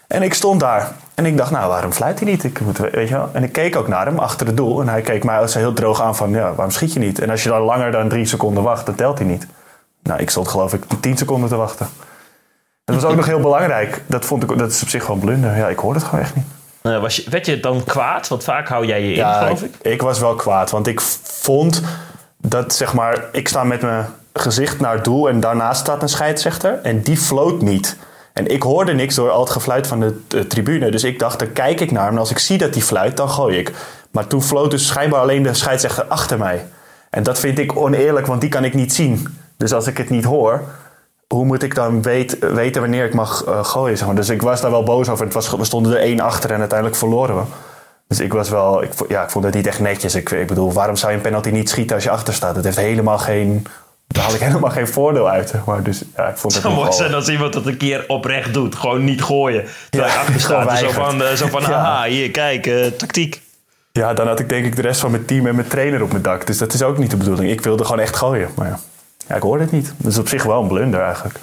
[0.07, 2.45] En ik stond daar en ik dacht, nou, waarom fluit hij niet?
[2.45, 3.29] Ik moet, weet je wel?
[3.33, 5.73] En ik keek ook naar hem achter het doel en hij keek mij als heel
[5.73, 7.19] droog aan van, ja, waarom schiet je niet?
[7.19, 9.47] En als je dan langer dan drie seconden wacht, dan telt hij niet.
[10.03, 11.89] Nou, ik stond geloof ik tien seconden te wachten.
[12.85, 14.03] Dat was ook nog heel belangrijk.
[14.07, 15.57] Dat vond ik, dat is op zich gewoon blunder.
[15.57, 16.45] Ja, ik hoorde het gewoon echt niet.
[16.83, 18.29] Uh, was je, werd je dan kwaad?
[18.29, 19.75] Want vaak hou jij je in, ja, geloof ik.
[19.75, 19.93] ik.
[19.93, 21.83] Ik was wel kwaad, want ik vond
[22.37, 26.09] dat zeg maar, ik sta met mijn gezicht naar het doel en daarnaast staat een
[26.09, 27.97] scheidsrechter en die floot niet.
[28.33, 30.91] En ik hoorde niks door al het gefluit van de, de, tribune.
[30.91, 32.13] Dus ik dacht, dan kijk ik naar hem.
[32.13, 33.73] En als ik zie dat hij fluit, dan gooi ik.
[34.11, 36.67] Maar toen floot dus schijnbaar alleen de scheidsrechter achter mij.
[37.11, 39.39] En dat vind ik oneerlijk, want die kan ik niet zien.
[39.57, 40.63] Dus als ik het niet hoor,
[41.35, 43.97] hoe moet ik dan weet, weten wanneer ik mag uh, gooien?
[43.97, 44.17] Zeg maar.
[44.17, 45.25] Dus ik was daar wel boos over.
[45.25, 47.43] Het was, we stonden er één achter en uiteindelijk verloren we.
[48.09, 50.15] Dus ik was wel, ik, ja, ik vond het niet echt netjes.
[50.15, 52.57] Ik, ik bedoel, waarom zou je een penalty niet schieten als je achter staat?
[52.57, 53.67] Het heeft helemaal geen
[54.07, 55.49] daar haal ik helemaal geen voordeel uit.
[55.49, 58.05] zeg Maar dus ja, ik vond het zou mooi zijn als iemand dat een keer
[58.09, 58.75] oprecht doet.
[58.75, 59.65] Gewoon niet gooien.
[59.91, 60.63] Terwijl je Ja, achter staat.
[60.63, 61.05] gewoon Zo weigert.
[61.05, 61.71] van, eh, zo van Ja.
[61.71, 63.43] haha, hier, kijk, eh, tactiek.
[63.93, 66.11] Ja, dan had ik denk ik de rest van mijn team en mijn trainer op
[66.11, 66.47] mijn dak.
[66.47, 67.51] Dus dat is ook niet de bedoeling.
[67.51, 68.49] Ik wilde gewoon echt gooien.
[68.57, 68.79] Maar ja,
[69.29, 69.93] ja ik hoorde het niet.
[69.97, 71.39] Dat is op zich wel een blunder eigenlijk.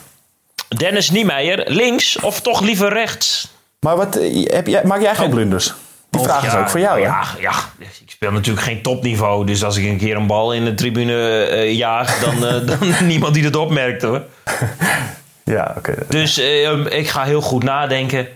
[0.68, 3.54] Dennis Niemeyer, links of toch liever rechts?
[3.80, 5.74] Maar wat, eh, heb jij, maak jij geen blunders?
[6.10, 7.06] Die vraag is Ja, ook voor jou, hè?
[7.06, 9.46] ja, ja, ik speel natuurlijk geen topniveau.
[9.46, 13.08] Dus als ik een keer een bal in de tribune eh, jaag, dan, eh, dan
[13.08, 14.22] niemand die het opmerkt hoor.
[15.44, 15.96] Ja, oké.
[16.08, 18.28] Dus eh, ik ga heel goed nadenken.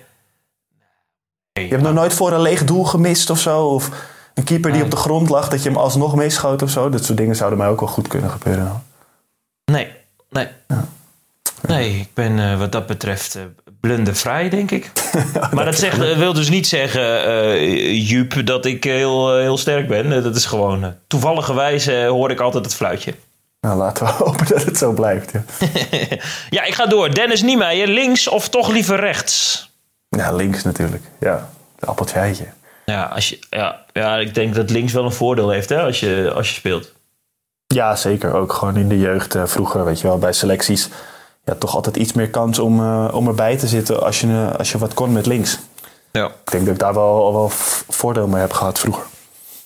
[1.52, 3.66] Je hebt nog nooit voor een leeg doel gemist of zo?
[3.66, 3.90] Of
[4.34, 6.90] een keeper die op de grond lag, dat je hem alsnog meeschoot of zo?
[6.90, 8.84] Dat soort dingen zouden mij ook wel goed kunnen gebeuren.
[10.36, 10.80] Nee, nee.
[11.68, 13.42] Nee, ik ben eh, wat dat betreft eh,
[13.80, 14.92] blundervrij, denk ik.
[15.54, 19.88] maar dat zegt, eh, wil dus niet zeggen, eh Jup, dat ik heel, heel sterk
[19.88, 20.24] ben.
[20.24, 23.14] Dat is gewoon, toevallige wijze hoor ik altijd het fluitje.
[23.62, 25.32] Nou, laten we hopen dat het zo blijft.
[25.32, 25.44] Ja,
[26.50, 27.14] Ja, ik ga door.
[27.14, 29.64] Dennis Niemeyer, links of toch liever rechts?
[30.10, 31.04] ja links natuurlijk.
[31.20, 32.48] Ja, het appeltje eitje.
[32.86, 36.00] Ja, als je, ja, ja, ik denk dat links wel een voordeel heeft hè, als,
[36.00, 36.94] je, als je speelt.
[37.68, 38.34] Ja, zeker.
[38.34, 40.90] Ook gewoon in de jeugd eh, vroeger, weet je wel, bij selecties.
[41.46, 44.58] Ja, toch altijd iets meer kans om, eh, om erbij te zitten als je, eh,
[44.58, 45.60] als je wat kon met links.
[46.12, 46.26] Ja.
[46.26, 47.50] Ik denk dat ik daar wel, wel
[47.90, 49.04] voordeel mee heb gehad vroeger.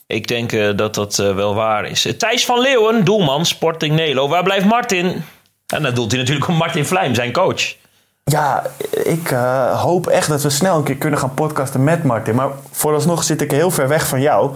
[0.08, 2.14] Ik denk dat dat wel waar is.
[2.18, 4.28] Thijs van Leeuwen, doelman, Sporting Nelo.
[4.28, 5.24] Waar blijft Martin?
[5.68, 7.76] En dan doelt hij natuurlijk om Martin Vlijm, zijn coach.
[8.24, 9.28] Ja, ik
[9.74, 12.36] hoop echt dat we snel een keer kunnen gaan podcasten met Martin.
[12.36, 14.52] Maar vooralsnog zit ik heel ver weg van jou.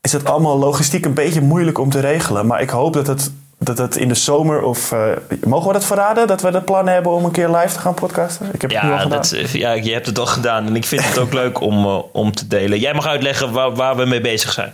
[0.00, 2.46] Is het allemaal logistiek een beetje moeilijk om te regelen.
[2.46, 4.92] Maar ik hoop dat het, dat het in de zomer of...
[4.92, 5.00] eh,
[5.44, 6.26] mogen we dat verraden?
[6.26, 8.46] Dat we de plannen hebben om een keer live te gaan podcasten?
[8.52, 9.16] Ik heb het nu al Ja, gedaan.
[9.18, 11.84] dat, eh, ja, je hebt het al gedaan en ik vind het ook leuk om,
[11.84, 12.78] eh, om te delen.
[12.78, 14.72] Jij mag uitleggen waar, waar we mee bezig zijn.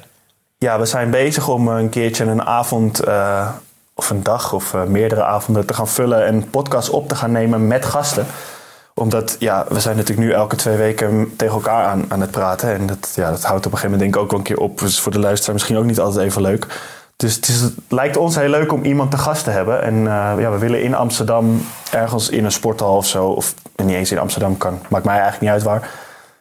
[0.59, 3.01] Ja, we zijn bezig om een keertje een avond
[3.95, 7.67] of een dag of meerdere avonden te gaan vullen en podcast op te gaan nemen
[7.67, 8.27] met gasten.
[9.01, 12.73] Omdat, ja, we zijn natuurlijk nu elke twee weken tegen elkaar aan, aan het praten.
[12.73, 14.59] En dat, ja, dat houdt op een gegeven moment denk ik ook wel een keer
[14.59, 14.79] op.
[14.79, 16.67] Dus voor de luisteraar misschien ook niet altijd even leuk.
[17.17, 19.83] Dus het, is, het lijkt ons heel leuk om iemand te gast te hebben.
[19.83, 23.27] En eh, ja, we willen in Amsterdam ergens in een sporthal of zo.
[23.27, 24.79] Of niet eens in Amsterdam kan.
[24.89, 25.91] Maakt mij eigenlijk niet uit waar.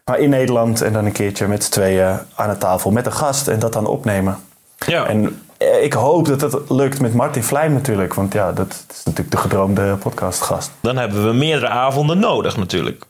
[0.05, 3.13] Maar in Nederland en dan een keertje met z'n tweeën aan de tafel met een
[3.13, 3.47] gast.
[3.47, 4.37] En dat dan opnemen.
[4.85, 5.07] Ja.
[5.07, 5.41] En
[5.81, 8.13] ik hoop dat dat lukt met Martin Vlijm natuurlijk.
[8.13, 10.71] Want ja, dat is natuurlijk de gedroomde podcastgast.
[10.81, 13.05] Dan hebben we meerdere avonden nodig natuurlijk.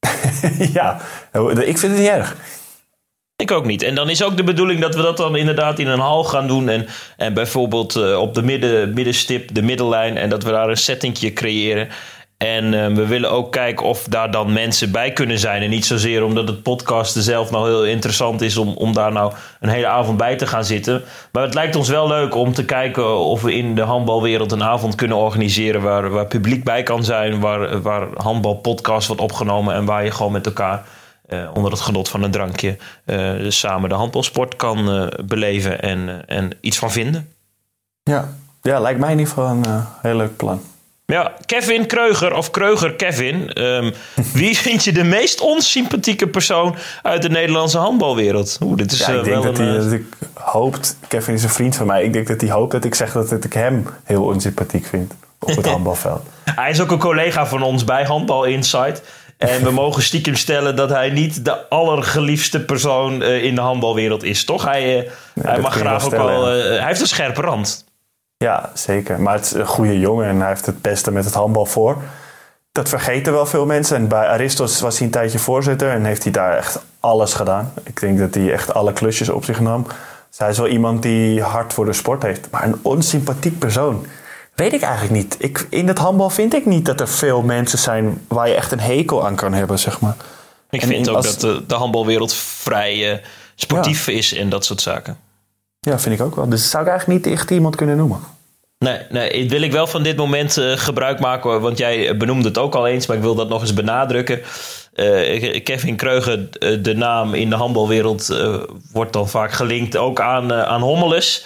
[0.72, 1.00] ja,
[1.58, 2.36] ik vind het niet erg.
[3.36, 3.82] Ik ook niet.
[3.82, 6.46] En dan is ook de bedoeling dat we dat dan inderdaad in een hal gaan
[6.46, 6.68] doen.
[6.68, 10.16] En, en bijvoorbeeld eh, op de midden, middenstip, de middellijn.
[10.16, 11.88] En dat we daar een settingje creëren.
[12.36, 15.62] En eh, we willen ook kijken of daar dan mensen bij kunnen zijn.
[15.62, 19.32] En niet zozeer omdat het podcasten zelf nou heel interessant is om, om daar nou
[19.60, 21.02] een hele avond bij te gaan zitten.
[21.32, 24.64] Maar het lijkt ons wel leuk om te kijken of we in de handbalwereld een
[24.64, 27.40] avond kunnen organiseren waar, waar publiek bij kan zijn.
[27.40, 30.84] Waar, waar handbalpodcast wordt opgenomen en waar je gewoon met elkaar
[31.26, 36.26] eh, onder het genot van een drankje eh, samen de handbalsport kan eh, beleven en,
[36.26, 37.32] en iets van vinden.
[38.02, 38.28] Ja.
[38.62, 40.60] ja, lijkt mij in ieder geval een heel leuk plan.
[41.06, 43.52] Ja, Kevin Kreuger of Kreuger Kevin.
[43.52, 43.90] ehm,
[44.32, 48.58] wie vind je de meest onsympathieke persoon uit de Nederlandse handbalwereld?
[48.62, 50.96] Oeh, dit is Ja, eh, ik denk wel dat een, hij eh, dat ik hoopt,
[51.08, 52.04] Kevin is een vriend van mij.
[52.04, 55.56] Ik denk dat hij hoopt dat ik zeg dat ik hem heel onsympathiek vind op
[55.56, 56.22] het handbalveld.
[56.44, 59.02] Hij is ook een collega van ons bij Handbal Insight.
[59.38, 64.22] En we mogen stiekem stellen dat hij niet de allergeliefste persoon eh, in de handbalwereld
[64.22, 64.64] is, toch?
[64.64, 66.50] Hij, eh, hij mag graag ook wel...
[66.50, 67.84] eh, hij heeft een scherpe rand.
[68.36, 69.20] Ja, zeker.
[69.20, 71.96] Maar het is een goede jongen en hij heeft het beste met het handbal voor.
[72.72, 73.96] Dat vergeten wel veel mensen.
[73.96, 77.72] En bij Aristos was hij een tijdje voorzitter en heeft hij daar echt alles gedaan.
[77.82, 79.82] Ik denk dat hij echt alle klusjes op zich nam.
[80.28, 82.50] Dus hij is wel iemand die hard voor de sport heeft.
[82.50, 84.06] Maar een onsympathiek persoon.
[84.54, 85.36] Weet ik eigenlijk niet.
[85.38, 88.72] Ik, in het handbal vind ik niet dat er veel mensen zijn waar je echt
[88.72, 90.14] een hekel aan kan hebben, zeg maar.
[90.70, 93.18] Ik En vind in- ook als- dat de, de handbalwereld vrij eh,
[93.54, 95.16] sportief is en dat soort zaken.
[95.86, 96.48] Ja, vind ik ook wel.
[96.48, 98.20] Dus dat zou ik eigenlijk niet echt iemand kunnen noemen.
[98.78, 102.58] Nee, nee, wil ik wel van dit moment eh, gebruik maken, want jij benoemde het
[102.58, 104.42] ook al eens, maar ik wil dat nog eens benadrukken.
[104.94, 108.36] Eh, Kevin Kreuger, eh, de naam in de handbalwereld,
[108.92, 111.44] wordt dan vaak gelinkt ook aan, aan Hommeles.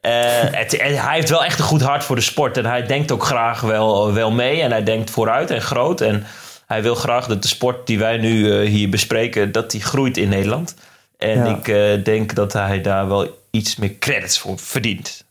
[0.00, 3.24] Het, hij heeft wel echt een goed hart voor de sport en hij denkt ook
[3.24, 6.00] graag wel, wel mee en hij denkt vooruit en groot.
[6.00, 6.26] En
[6.66, 10.28] hij wil graag dat de sport die wij nu hier bespreken, dat die groeit in
[10.28, 10.74] Nederland.
[11.18, 11.60] En Ja.
[11.64, 15.24] ik denk dat hij daar wel iets meer credits voor verdient.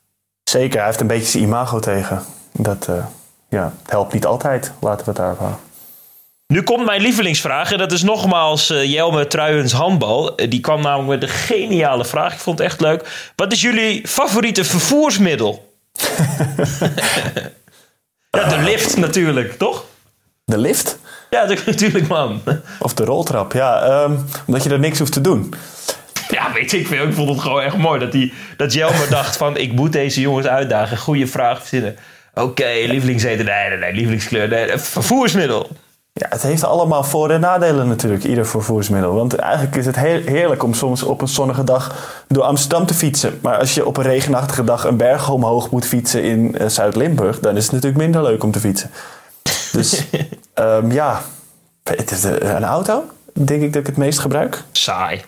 [0.43, 2.23] Zeker, hij heeft een beetje zijn imago tegen.
[2.51, 3.05] Dat eh,
[3.49, 4.71] ja, helpt niet altijd.
[4.81, 5.59] Laten we het daarop houden.
[6.47, 7.71] Nu komt mijn lievelingsvraag.
[7.71, 10.35] En dat is nogmaals eh, Jelme Truijens handbal.
[10.35, 12.33] Eh, die kwam namelijk met een geniale vraag.
[12.33, 13.31] Ik vond het echt leuk.
[13.35, 15.73] Wat is jullie favoriete vervoersmiddel?
[18.31, 19.85] ja, de lift natuurlijk, toch?
[20.45, 20.99] De lift?
[21.29, 22.41] Ja, natuurlijk man.
[22.79, 23.81] Of de roltrap, ja.
[23.81, 25.53] ehm, omdat je er niks hoeft te doen.
[26.37, 27.07] Ja, weet ik veel.
[27.07, 29.57] Ik vond het gewoon echt mooi dat, die, dat Jelmer dacht van...
[29.57, 30.97] ik moet deze jongens uitdagen.
[30.97, 31.95] Goede vraag verzinnen.
[32.33, 33.45] Oké, lievelingseten.
[33.45, 33.93] Nee, nee, nee.
[33.93, 34.47] Lievelingskleur.
[34.47, 35.69] Nee, vervoersmiddel.
[36.13, 39.13] Ja, het heeft allemaal voor- en nadelen natuurlijk, ieder vervoersmiddel.
[39.13, 41.95] Want eigenlijk is het heel heerlijk om soms op een zonnige dag
[42.27, 43.39] door Amsterdam te fietsen.
[43.41, 47.39] Maar als je op een regenachtige dag een berg omhoog moet fietsen in eh, Zuid-Limburg,
[47.39, 48.89] dan is het natuurlijk minder leuk om te fietsen.
[49.71, 50.03] Dus
[50.53, 51.21] ehm, ja,
[51.83, 54.63] het is, eh, een auto denk ik dat ik het meest gebruik.
[54.71, 55.21] Saai.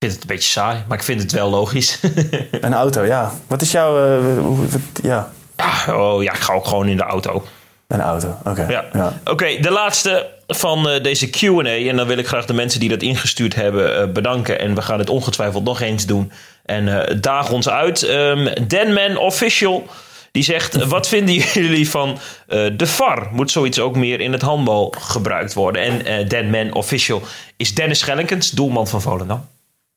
[0.00, 2.00] Ik vind het een beetje saai, maar ik vind het wel logisch.
[2.60, 3.32] Een auto, ja.
[3.46, 4.18] Wat is jouw...
[4.18, 4.36] eh,
[4.70, 7.44] wat- ja, Ja, oh ja, ik ga ook gewoon in de auto.
[7.86, 8.66] een auto, oké.
[8.68, 8.84] Ja.
[8.92, 9.12] ja.
[9.24, 11.62] Oké, de laatste van eh, deze QA.
[11.88, 14.58] En dan wil ik graag de mensen die dat ingestuurd hebben eh, bedanken.
[14.60, 16.32] En we gaan het ongetwijfeld nog eens doen.
[16.64, 18.02] En daag ons uit.
[18.02, 19.86] Ehm Denman Official.
[20.32, 22.18] Die zegt: Wat vinden jullie van
[22.76, 23.28] de VAR?
[23.32, 25.82] Moet zoiets ook meer in het handbal gebruikt worden?
[25.82, 27.22] En eh Denman Official
[27.56, 29.48] is Dennis Schellekens, doelman van Volendam.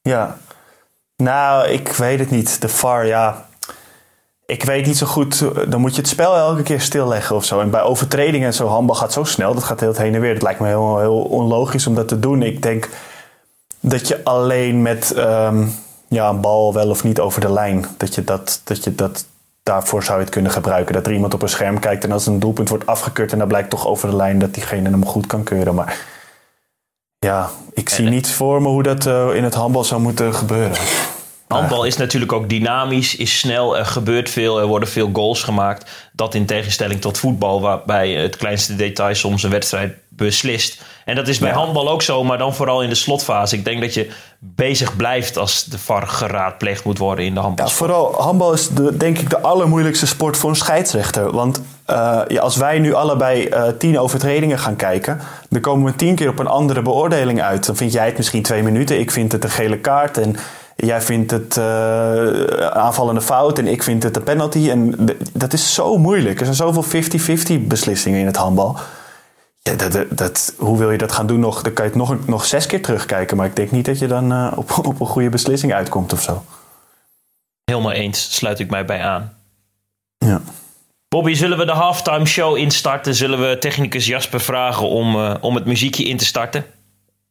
[0.01, 0.37] Ja.
[1.15, 2.61] Nou, ik weet het niet.
[2.61, 3.45] De VAR, ja.
[4.45, 5.39] Ik weet niet zo goed.
[5.69, 7.59] Dan moet je het spel elke keer stilleggen of zo.
[7.59, 9.53] En bij overtredingen en zo, handbal gaat zo snel.
[9.53, 10.33] Dat gaat heel het heen en weer.
[10.33, 12.41] Het lijkt me heel, heel onlogisch om dat te doen.
[12.43, 12.89] Ik denk
[13.79, 15.67] dat je alleen met ehm,
[16.07, 17.85] ja, een bal wel of niet over de lijn...
[17.97, 19.25] dat je dat, dat je dat...
[19.63, 20.93] Daarvoor zou je het kunnen gebruiken.
[20.93, 23.31] Dat er iemand op een scherm kijkt en als een doelpunt wordt afgekeurd...
[23.31, 25.75] en dan blijkt toch over de lijn dat diegene hem goed kan keuren.
[25.75, 25.97] Maar
[27.25, 30.77] ja, ik zie niet voor me hoe dat eh, in het handbal zou moeten gebeuren.
[31.51, 35.89] Handbal is natuurlijk ook dynamisch, is snel, er gebeurt veel, er worden veel goals gemaakt.
[36.13, 40.81] Dat in tegenstelling tot voetbal, waarbij het kleinste detail soms een wedstrijd beslist.
[41.05, 41.55] En dat is bij Ja.
[41.55, 43.55] handbal ook zo, maar dan vooral in de slotfase.
[43.55, 44.09] Ik denk dat je
[44.39, 47.65] bezig blijft als de VAR geraadpleegd moet worden in de handbal.
[47.65, 51.31] Ja, vooral handbal is de, denk ik de allermoeilijkste sport voor een scheidsrechter.
[51.31, 55.97] Want eh, ja, als wij nu allebei eh, tien overtredingen gaan kijken, dan komen we
[55.97, 57.65] tien keer op een andere beoordeling uit.
[57.65, 60.35] Dan vind jij het misschien twee minuten, ik vind het een gele kaart en
[60.81, 64.69] jij vindt het eh, aanvallende fout en ik vind het een penalty.
[64.69, 64.95] En
[65.33, 66.39] dat is zo moeilijk.
[66.39, 67.01] Er zijn zoveel
[67.63, 68.77] 50-50 beslissingen in het handbal.
[69.61, 71.39] Ja, dat, dat, dat- hoe wil je dat gaan doen?
[71.39, 73.37] Nog, dan kan je het nog, nog zes keer terugkijken.
[73.37, 76.21] Maar ik denk niet dat je dan eh, op, op een goede beslissing uitkomt of
[76.21, 76.43] zo.
[77.63, 79.33] Helemaal eens, sluit ik mij bij aan.
[80.17, 80.41] Ja.
[81.07, 83.15] Bobby, zullen we de halftime show instarten?
[83.15, 86.65] Zullen we technicus Jasper vragen om, eh, om het muziekje in te starten?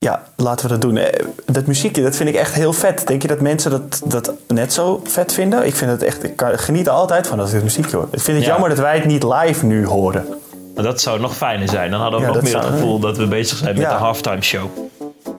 [0.04, 0.96] Ja, laten we dat doen.
[0.96, 3.06] Eh, Dat muziekje, dat vind ik echt heel vet.
[3.06, 5.66] Denk je dat mensen dat, dat net zo vet vinden?
[5.66, 8.08] Ik vind het echt, ik geniet er altijd van als ik het muziekje hoor.
[8.10, 8.52] Ik vind het Ja.
[8.52, 10.26] jammer dat wij het niet live nu horen.
[10.74, 11.90] Dat zou nog fijner zijn.
[11.90, 13.88] Dan hadden we Ja, nog meer het gevoel dat we bezig zijn met Ja.
[13.92, 14.64] de halftime show.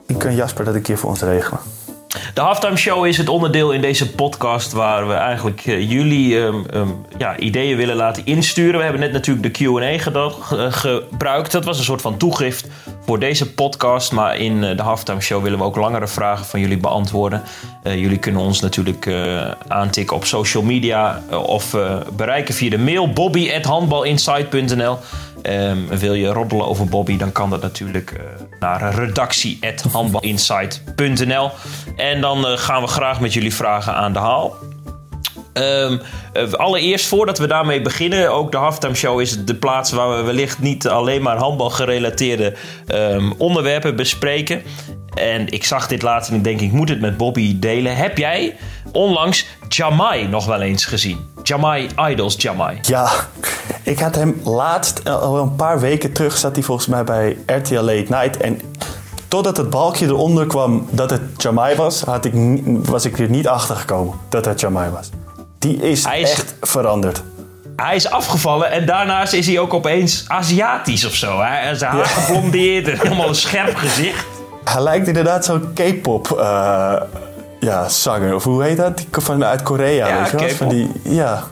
[0.06, 1.60] Ik kan Jasper dat een keer voor ons regelen.
[2.34, 6.54] De halftime show is het onderdeel in deze podcast waar we eigenlijk eh, jullie ehm,
[6.70, 8.76] ehm, ja, ideeën willen laten insturen.
[8.76, 11.52] We hebben net natuurlijk de QA ge- gebruikt.
[11.52, 12.66] Dat was een soort van toegift
[13.04, 14.12] voor deze podcast.
[14.12, 17.42] Maar in eh, de halftime show willen we ook langere vragen van jullie beantwoorden.
[17.82, 22.70] Eh, jullie kunnen ons natuurlijk eh, aantikken op social media eh, of eh, bereiken via
[22.70, 24.98] de mail bobby.handbalinsight.nl.
[25.42, 28.20] Ehm, wil je roddelen over Bobby, dan kan dat natuurlijk eh,
[28.60, 31.50] naar redactie.handbalinsight.nl.
[31.96, 34.56] En dan eh, gaan we graag met jullie vragen aan de haal.
[35.52, 35.98] Ehm,
[36.32, 40.22] eh, allereerst, voordat we daarmee beginnen, ook de halftime show is de plaats waar we
[40.22, 42.54] wellicht niet alleen maar handbalgerelateerde
[42.86, 44.62] ehm, onderwerpen bespreken.
[45.14, 47.96] En ik zag dit laatst en ik denk, ik moet het met Bobby delen.
[47.96, 48.56] Heb jij
[48.92, 51.18] onlangs Jamai nog wel eens gezien?
[51.42, 52.78] Jamai Idols Jamai.
[52.82, 53.10] Ja,
[53.82, 57.36] ik had hem laatst, eh, al een paar weken terug, zat hij volgens mij bij
[57.46, 58.36] RTL Late Night.
[58.36, 58.60] En
[59.28, 62.32] totdat het balkje eronder kwam dat het Jamai was, had ik,
[62.64, 65.10] was ik er niet achter gekomen dat het Jamai was.
[65.58, 67.22] Die is, is- echt veranderd.
[67.76, 71.40] Hij is afgevallen en daarnaast is hij ook opeens Aziatisch of zo.
[71.40, 74.26] Hij zijn haar geblondeerd en helemaal een scherp gezicht.
[74.64, 76.94] Hij lijkt inderdaad zo'n K-pop eh,
[77.60, 78.34] ja, zanger.
[78.34, 79.04] Of hoe heet dat?
[79.10, 80.06] Vanuit Korea.
[80.06, 80.56] Ja, weet je.
[80.56, 81.42] Van die, ja.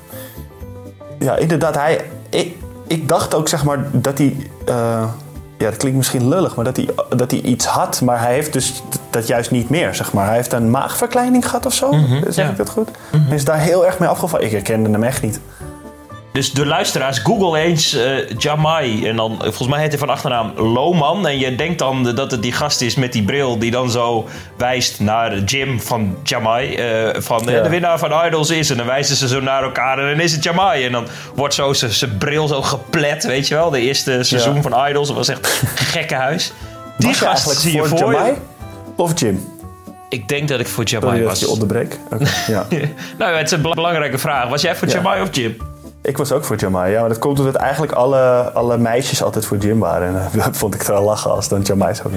[1.19, 1.75] ja, inderdaad.
[1.75, 4.37] Hij, ik, ik dacht ook zeg maar dat hij...
[4.67, 5.05] eh,
[5.59, 8.01] ja, dat klinkt misschien lullig, maar dat hij, dat hij iets had.
[8.01, 10.27] Maar hij heeft dus dat juist niet meer, zeg maar.
[10.27, 11.93] Hij heeft een maagverkleining gehad of zo.
[11.93, 12.43] zeg Mhm, ja.
[12.43, 12.51] Mhm.
[12.51, 12.89] ik dat goed?
[13.11, 14.47] Hij is daar heel erg mee afgevallen.
[14.47, 15.41] Ik herkende hem echt niet.
[16.33, 19.09] Dus de luisteraars, google eens eh Jamai.
[19.09, 21.27] En dan, volgens mij heet hij van achternaam Loman.
[21.27, 24.29] En je denkt dan dat het die gast is met die bril die dan zo
[24.57, 26.75] wijst naar Jim van Jamai.
[26.75, 27.63] eh, van eh, Ja.
[27.63, 28.71] de winnaar van Idols is.
[28.71, 30.85] En dan wijzen ze zo naar elkaar en dan is het Jamai.
[30.85, 33.71] En dan wordt zo zijn bril zo geplet, weet je wel.
[33.71, 34.63] De eerste seizoen Ja.
[34.63, 36.53] van Idols, dat was echt gekke huis.
[36.99, 38.33] Die Was gast zie je voor Jamai
[38.97, 39.49] of Jim?
[40.09, 41.41] Ik denk dat ik voor Jamai was.
[41.41, 41.99] je onderbreek.
[42.13, 42.67] Oké, ja.
[43.19, 44.49] nou, het is een bela- belangrijke vraag.
[44.49, 44.95] Was jij voor Ja.
[44.95, 45.57] Jamai of Jim?
[46.03, 46.93] Ik was ook voor Jamai.
[46.93, 50.09] Ja, maar dat komt omdat eigenlijk alle, alle meisjes altijd voor Jim waren.
[50.09, 52.13] En eh, dat vond ik wel lachen als dan Jamai zou.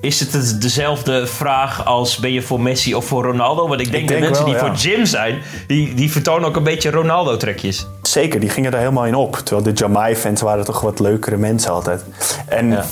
[0.00, 3.68] Is het het dezelfde vraag als ben je voor Messi of voor Ronaldo?
[3.68, 4.68] Want ik denk, denk dat mensen wel, die ja.
[4.68, 7.86] voor Jim zijn, die, die vertonen ook een beetje Ronaldo-trekjes.
[8.02, 9.36] Zeker, die gingen daar helemaal in op.
[9.36, 12.04] Terwijl de Jamai-fans waren toch wat leukere mensen altijd.
[12.46, 12.84] En Ja.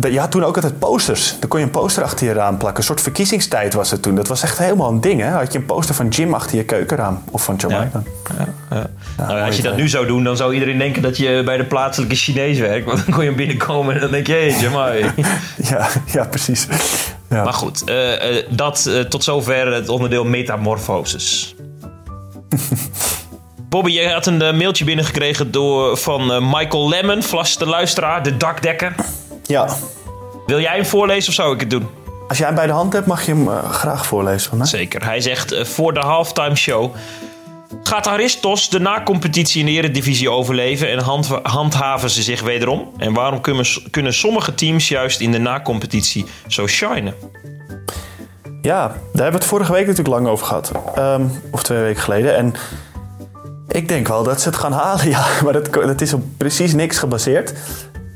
[0.00, 1.36] De- je had toen ook altijd posters.
[1.40, 2.78] Dan kon je een poster achter je raam plakken.
[2.78, 4.14] Een soort verkiezingstijd was het toen.
[4.14, 5.28] Dat was echt helemaal een ding, hè?
[5.30, 7.22] Had je een poster van Jim achter je keukenraam.
[7.30, 7.90] Of van Jamai Ja.
[7.92, 8.04] dan.
[9.16, 11.56] nou, ja, als je dat nu zou doen, dan zou iedereen denken dat je bij
[11.56, 12.86] de plaatselijke Chinees werkt.
[12.86, 15.10] Want dan kon je binnenkomen en dan denk je, hé, hey, Jamai.
[15.62, 16.66] Ja, ja precies.
[17.30, 17.44] Ja.
[17.44, 21.54] Maar goed, eh, eh, dat eh, tot zover het onderdeel metamorfoses.
[23.68, 28.94] Bobby, jij had een mailtje binnengekregen door, van Michael Lemon, vaste luisteraar, de dakdekker.
[29.46, 29.76] Ja.
[30.46, 31.88] Wil jij hem voorlezen of zou ik het doen?
[32.28, 34.66] Als jij hem bij de hand hebt, mag je hem eh, graag voorlezen van mij.
[34.66, 35.04] Zeker.
[35.04, 36.94] Hij zegt eh, voor de halftime show.
[37.82, 42.92] Gaat Aristos de na-competitie in de Eredivisie overleven en hand- handhaven ze zich wederom?
[42.96, 47.14] En waarom kunnen, kunnen sommige teams juist in de na-competitie zo shinen?
[48.62, 50.72] Ja, daar hebben we het vorige week natuurlijk lang over gehad.
[50.94, 52.36] Ehm, of twee weken geleden.
[52.36, 52.54] En
[53.68, 55.26] ik denk wel dat ze het gaan halen, ja.
[55.44, 57.52] Maar dat, dat is op precies niks gebaseerd.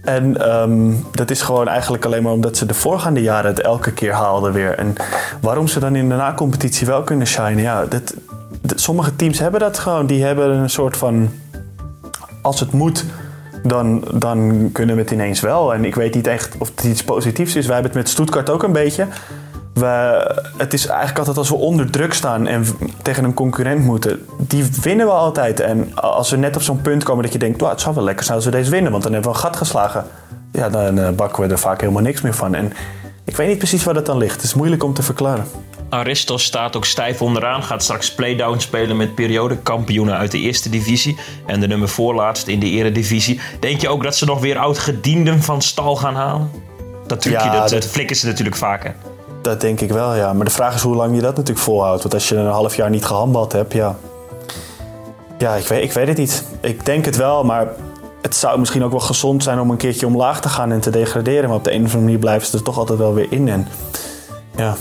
[0.02, 3.92] En ehm, dat is gewoon eigenlijk alleen maar omdat ze de voorgaande jaren het elke
[3.92, 4.74] keer haalden weer.
[4.78, 4.94] En
[5.40, 7.84] waarom ze dan in de na-competitie wel kunnen shinen, ja.
[7.86, 8.14] Dat,
[8.62, 10.06] dat- sommige teams hebben dat gewoon.
[10.06, 11.30] Die hebben een soort van...
[12.42, 13.04] Als het moet,
[13.62, 15.74] dan, dan kunnen we het ineens wel.
[15.74, 17.66] En ik weet niet echt of het iets positiefs is.
[17.66, 19.06] Wij hebben het met Stuttgart ook een beetje.
[19.74, 19.86] We,
[20.56, 22.64] het is eigenlijk altijd als we onder druk staan en
[23.02, 25.60] tegen een concurrent moeten, die winnen we altijd.
[25.60, 28.04] En als we net op zo'n punt komen dat je denkt, "Wauw, het zou wel
[28.04, 30.04] lekker zijn als we deze winnen, want dan hebben we een gat geslagen.
[30.52, 32.54] Ja, dan eh, bakken we er vaak helemaal niks meer van.
[32.54, 32.72] En
[33.24, 34.34] ik weet niet precies waar dat dan ligt.
[34.34, 35.44] Het is moeilijk om te verklaren.
[35.88, 41.16] Aristos staat ook stijf onderaan, gaat straks playdown spelen met periodekampioenen uit de eerste divisie
[41.46, 43.40] en de nummer voorlaatst in de eredivisie.
[43.60, 46.50] Denk je ook dat ze nog weer oud-gedienden van stal gaan halen?
[47.06, 48.94] Dat trucje, Ja, dat- dat flikken ze natuurlijk vaker.
[49.42, 50.32] Dat denk ik wel, ja.
[50.32, 52.02] Maar de vraag is hoe lang je dat natuurlijk volhoudt.
[52.02, 53.96] Want als je een half jaar niet gehandbald hebt, ja.
[55.38, 56.44] Ja, ik weet, ik weet het niet.
[56.60, 57.68] Ik denk het wel, maar
[58.22, 60.90] het zou misschien ook wel gezond zijn om een keertje omlaag te gaan en te
[60.90, 61.48] degraderen.
[61.48, 63.48] Maar op de een of andere manier blijven ze er toch altijd wel weer in.
[63.48, 63.68] En
[64.56, 64.74] ja,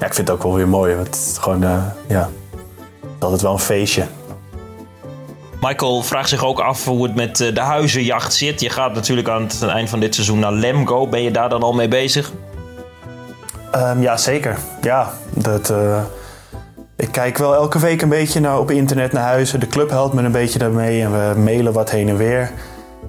[0.00, 0.94] ja ik vind het ook wel weer mooi.
[0.94, 2.30] Want het is gewoon, eh, ja,
[3.18, 4.06] altijd wel een feestje.
[5.60, 8.60] Michael vraagt zich ook af hoe het met eh, de huizenjacht zit.
[8.60, 11.06] Je gaat natuurlijk aan het eind van dit seizoen naar Lemgo.
[11.08, 12.32] Ben je daar dan al mee bezig?
[13.74, 14.56] Ehm, ja, zeker.
[14.80, 16.02] Ja, dat, eh,
[16.96, 19.60] ik kijk wel elke week een beetje naar, op internet naar huizen.
[19.60, 22.50] De club helpt me een beetje daarmee en we mailen wat heen en weer.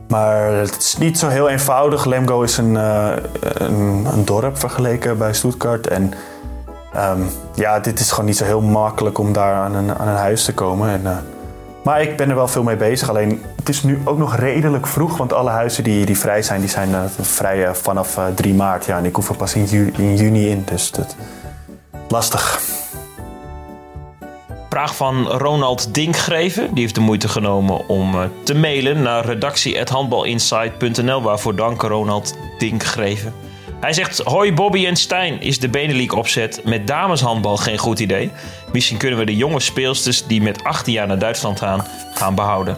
[0.07, 2.05] Maar het is niet zo heel eenvoudig.
[2.05, 5.87] Lemgo is een, eh, een, een dorp vergeleken bij Stuttgart.
[5.87, 6.13] En
[6.93, 7.21] ehm,
[7.55, 10.43] ja, dit is gewoon niet zo heel makkelijk om daar aan een, aan een huis
[10.43, 10.89] te komen.
[10.89, 11.17] En, eh,
[11.85, 13.09] maar ik ben er wel veel mee bezig.
[13.09, 15.17] Alleen het is nu ook nog redelijk vroeg.
[15.17, 18.53] Want alle huizen die, die vrij zijn, die zijn eh, vrij eh, vanaf eh, 3
[18.53, 18.85] maart.
[18.85, 20.63] Ja, en ik hoef er pas in, ju- in juni in.
[20.71, 21.15] Dus dat
[22.07, 22.59] lastig.
[24.69, 26.73] Vraag van Ronald Dinkgreven.
[26.73, 31.21] Die heeft de moeite genomen om eh, te mailen naar redactie.handbalinsight.nl.
[31.21, 33.33] Waarvoor dank Ronald Dinkgreven.
[33.79, 38.31] Hij zegt, hoi Bobby en Stijn, is de Benelink opzet met dameshandbal geen goed idee?
[38.71, 42.77] Misschien kunnen we de jonge speelsters die met 18 jaar naar Duitsland gaan, gaan behouden.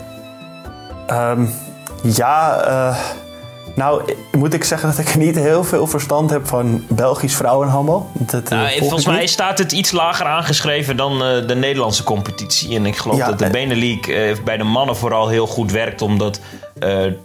[1.07, 1.45] Ehm,
[2.03, 2.99] ja, eh,
[3.77, 8.09] nou moet ik zeggen dat ik niet heel veel verstand heb van Belgisch vrouwenhandbal.
[8.13, 9.29] Dat, eh, Nou, volg volgens mij niet.
[9.29, 12.75] staat het iets lager aangeschreven dan eh, de Nederlandse competitie.
[12.75, 13.51] En ik geloof Ja, dat de eh.
[13.51, 14.05] Benelink
[14.43, 16.01] bij de mannen vooral heel goed werkt.
[16.01, 16.39] Omdat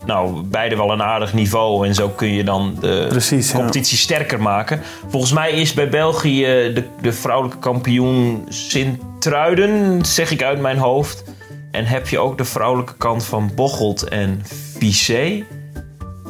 [0.05, 1.87] nou, beide wel een aardig niveau.
[1.87, 3.57] En zo kun je dan de Precies, ja.
[3.57, 4.81] competitie sterker maken.
[5.09, 6.43] Volgens mij is bij België
[6.75, 11.25] de, de vrouwelijke kampioen Sint-Truiden, zeg ik uit mijn hoofd.
[11.71, 14.43] En heb je ook de vrouwelijke kant van Bocholt en
[14.79, 15.45] Vizé.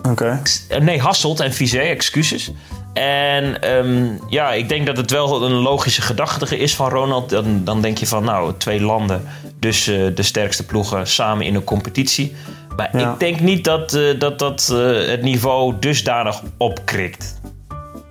[0.02, 0.40] Oké.
[0.68, 2.52] Eh, Nee, Hasselt en Vizé, excuses.
[2.92, 7.30] En ehm, ja, ik denk dat het wel een logische gedachte is van Ronald.
[7.30, 9.22] Dan, dan denk je van, nou, twee landen,
[9.58, 12.34] dus eh, de sterkste ploegen samen in een competitie.
[12.76, 13.12] Maar Ja.
[13.12, 17.40] ik denk niet dat dat, dat, dat eh, het niveau dusdanig opkrikt.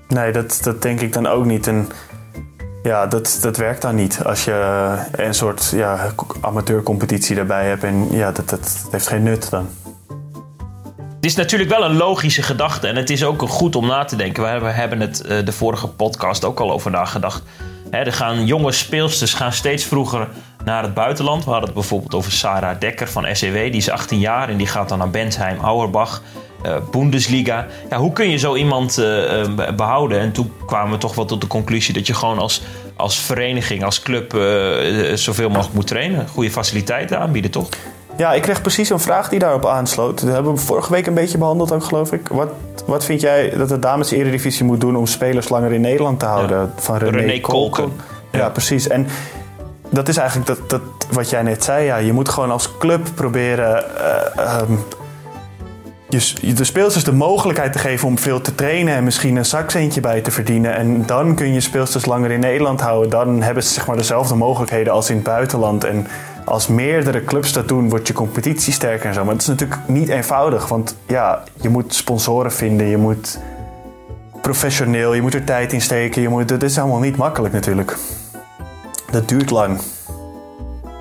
[0.08, 1.68] Nee, dat, dat denk ik dan ook niet.
[1.68, 1.90] En
[2.84, 4.24] ja, dat, dat werkt dan niet.
[4.24, 6.12] Als je eh, een soort ja,
[6.42, 7.84] amateurcompetitie erbij hebt.
[7.84, 9.70] En ja, dat, dat, dat heeft geen nut dan.
[11.22, 14.16] Het is natuurlijk wel een logische gedachte en het is ook goed om na te
[14.16, 14.62] denken.
[14.62, 17.44] We hebben, het eh, de vorige podcast ook al over nagedacht.
[17.90, 20.28] Er gaan jonge speelsters gaan steeds vroeger
[20.66, 21.44] naar het buitenland.
[21.44, 23.54] We hadden het bijvoorbeeld over Sarah Dekker van SEW.
[23.54, 26.22] Die is 18 jaar en die gaat dan naar Bentheim, Auerbach.
[26.64, 27.68] eh, Bundesliga.
[27.90, 30.20] Ja, hoe kun je zo iemand eh, eh, behouden?
[30.20, 32.62] En toen kwamen we toch wel tot de conclusie dat je gewoon als,
[32.96, 34.32] als vereniging, als club,
[35.14, 36.28] zoveel mogelijk moet trainen.
[36.28, 37.70] Goede faciliteiten aanbieden, toch?
[38.18, 40.22] Ja, ik kreeg precies een vraag die daarop aansloot.
[40.22, 42.28] Dat hebben we vorige week een beetje behandeld ook, geloof ik.
[42.28, 42.50] Wat,
[42.86, 46.26] wat vind jij dat de dames eredivisie moet doen om spelers langer in Nederland te
[46.26, 46.74] houden?
[46.76, 47.84] Van René, René Kolken.
[47.84, 48.02] Kolken.
[48.32, 48.88] Ja, precies.
[48.88, 49.08] En
[49.90, 50.82] dat is eigenlijk dat, dat,
[51.12, 51.86] wat jij net zei.
[51.86, 54.74] Ja, je moet gewoon als club proberen eh, ehm,
[56.12, 60.02] je, de speelsters de mogelijkheid te geven om veel te trainen en misschien een zakcentje
[60.02, 60.76] bij te verdienen.
[60.76, 63.10] En dan kun je speelsters langer in Nederland houden.
[63.10, 65.84] Dan hebben ze zeg maar, dezelfde mogelijkheden als in het buitenland.
[65.84, 66.08] En
[66.46, 69.24] als meerdere clubs dat doen, wordt je competitie sterker en zo.
[69.24, 70.68] Maar het is natuurlijk niet eenvoudig.
[70.68, 73.40] Want ja, je moet sponsoren vinden, je moet
[74.42, 76.22] professioneel, je moet er tijd in steken.
[76.22, 77.98] Je moet, dat is allemaal niet makkelijk natuurlijk.
[79.12, 79.82] Dat duurt lang.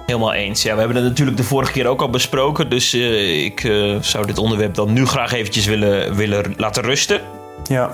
[0.07, 0.63] Helemaal eens.
[0.63, 2.71] Ja, we hebben het natuurlijk de vorige keer ook al besproken.
[2.71, 7.21] Dus uh, ik uh, zou dit onderwerp dan nu graag eventjes willen, willen laten rusten.
[7.65, 7.91] Ja.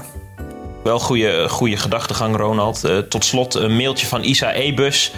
[0.82, 2.84] Wel goede, goede gedachtegang, Ronald.
[2.84, 5.12] Uh, tot slot een mailtje van Isa Ebus.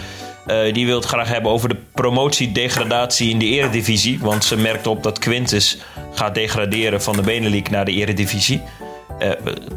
[0.72, 4.18] Die wil het graag hebben over de promotie-degradatie in de eredivisie.
[4.20, 5.78] Want ze merkt op dat Quintus
[6.14, 8.60] gaat degraderen van de Benelink naar de eredivisie.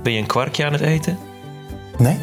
[0.03, 1.17] ben je een kwarkje aan het eten?
[1.97, 2.17] Nee.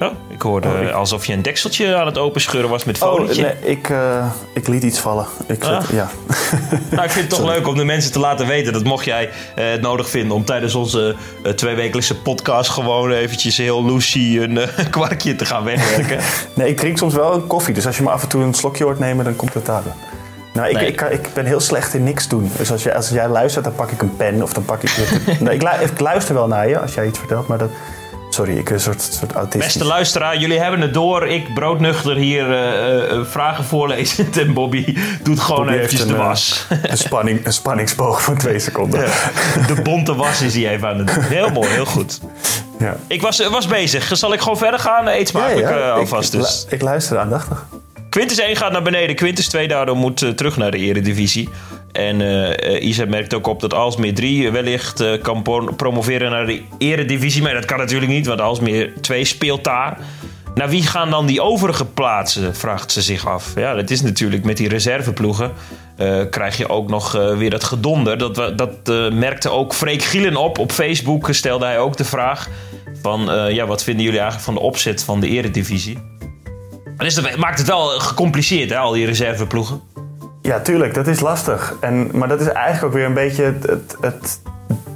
[0.00, 0.90] Oh, ik hoorde oh, ik...
[0.90, 3.42] alsof je een dekseltje aan het openscheuren was met folietje.
[3.42, 5.26] Oh, nee, ik, uh, ik liet iets vallen.
[5.46, 5.84] Ik, ah.
[5.92, 6.10] ja.
[6.90, 9.24] nou, ik vind het toch leuk om de mensen te laten weten dat mocht jij
[9.24, 14.58] uh, het nodig vinden om tijdens onze uh, tweewekelijkse podcast gewoon eventjes heel loosey een
[14.90, 16.18] kwarkje te gaan wegwerken.
[16.54, 17.74] nee, ik drink soms wel een koffie.
[17.74, 19.82] Dus als je me af en toe een slokje hoort nemen, dan komt het daar.
[20.52, 20.86] Nou, ik, nee.
[20.86, 22.50] ik, ik, ben heel slecht in niks doen.
[22.56, 24.96] Dus als, je, als jij luistert, dan pak ik een pen of dan pak ik...
[25.40, 27.70] nee, ik, ik luister wel naar je als jij iets vertelt, maar dat...
[28.30, 29.72] Sorry, ik een soort, soort autistisch.
[29.72, 31.26] Beste luisteraar, jullie hebben het door.
[31.26, 34.28] Ik, broodnuchter, hier uh, uh, vragen voorlezen.
[34.40, 36.66] En Bobby doet gewoon Bobby eventjes de was.
[36.82, 39.00] Een, spanning, een spanningsboog van twee seconden.
[39.00, 39.10] Ja,
[39.74, 41.22] de bonte was is hij even aan het doen.
[41.22, 42.20] Heel mooi, heel goed.
[42.78, 42.96] Ja.
[43.06, 44.16] Ik was, was bezig.
[44.16, 45.06] Zal ik gewoon verder gaan?
[45.06, 45.90] Eet smakelijk ja, ja.
[45.90, 46.34] alvast.
[46.34, 46.66] Ik, dus.
[46.68, 47.66] ik, luister aandachtig.
[48.08, 49.16] Quintus 1 gaat naar beneden.
[49.16, 51.48] Quintus 2 daardoor moet terug naar de eredivisie.
[51.92, 55.42] En uh, Isa merkt ook op dat Alsmeer 3 wellicht uh, kan
[55.76, 57.42] promoveren naar de eredivisie.
[57.42, 59.98] Maar dat kan natuurlijk niet, want Alsmeer 2 speelt daar.
[60.54, 63.52] Naar wie gaan dan die overige plaatsen, vraagt ze zich af.
[63.56, 65.52] Ja, dat is natuurlijk met die reserveploegen.
[66.30, 68.18] Krijg je ook nog weer dat gedonder.
[68.18, 70.58] Dat, dat merkte ook Freek Gielen op.
[70.58, 72.48] Op Facebook stelde hij ook de vraag
[73.02, 73.20] van...
[73.52, 75.98] ja, wat vinden jullie eigenlijk van de opzet van de eredivisie?
[76.96, 79.80] Dus dat maakt het wel gecompliceerd, hè, al die reserveploegen.
[80.42, 81.76] Ja, tuurlijk, dat is lastig.
[81.80, 84.40] En, maar dat is eigenlijk ook weer een beetje het, het, het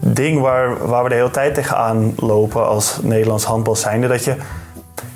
[0.00, 4.08] ding waar, waar we de hele tijd tegenaan lopen als Nederlands handbal zijnde.
[4.08, 4.36] Dat je,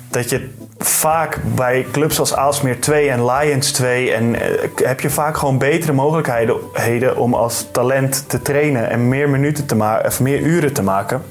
[0.09, 4.41] dat je vaak bij clubs als Aalsmeer 2 en Lions 2 en, uh,
[4.75, 9.75] heb je vaak gewoon betere mogelijkheden om als talent te trainen en meer minuten te
[9.75, 11.21] maken of meer uren te maken.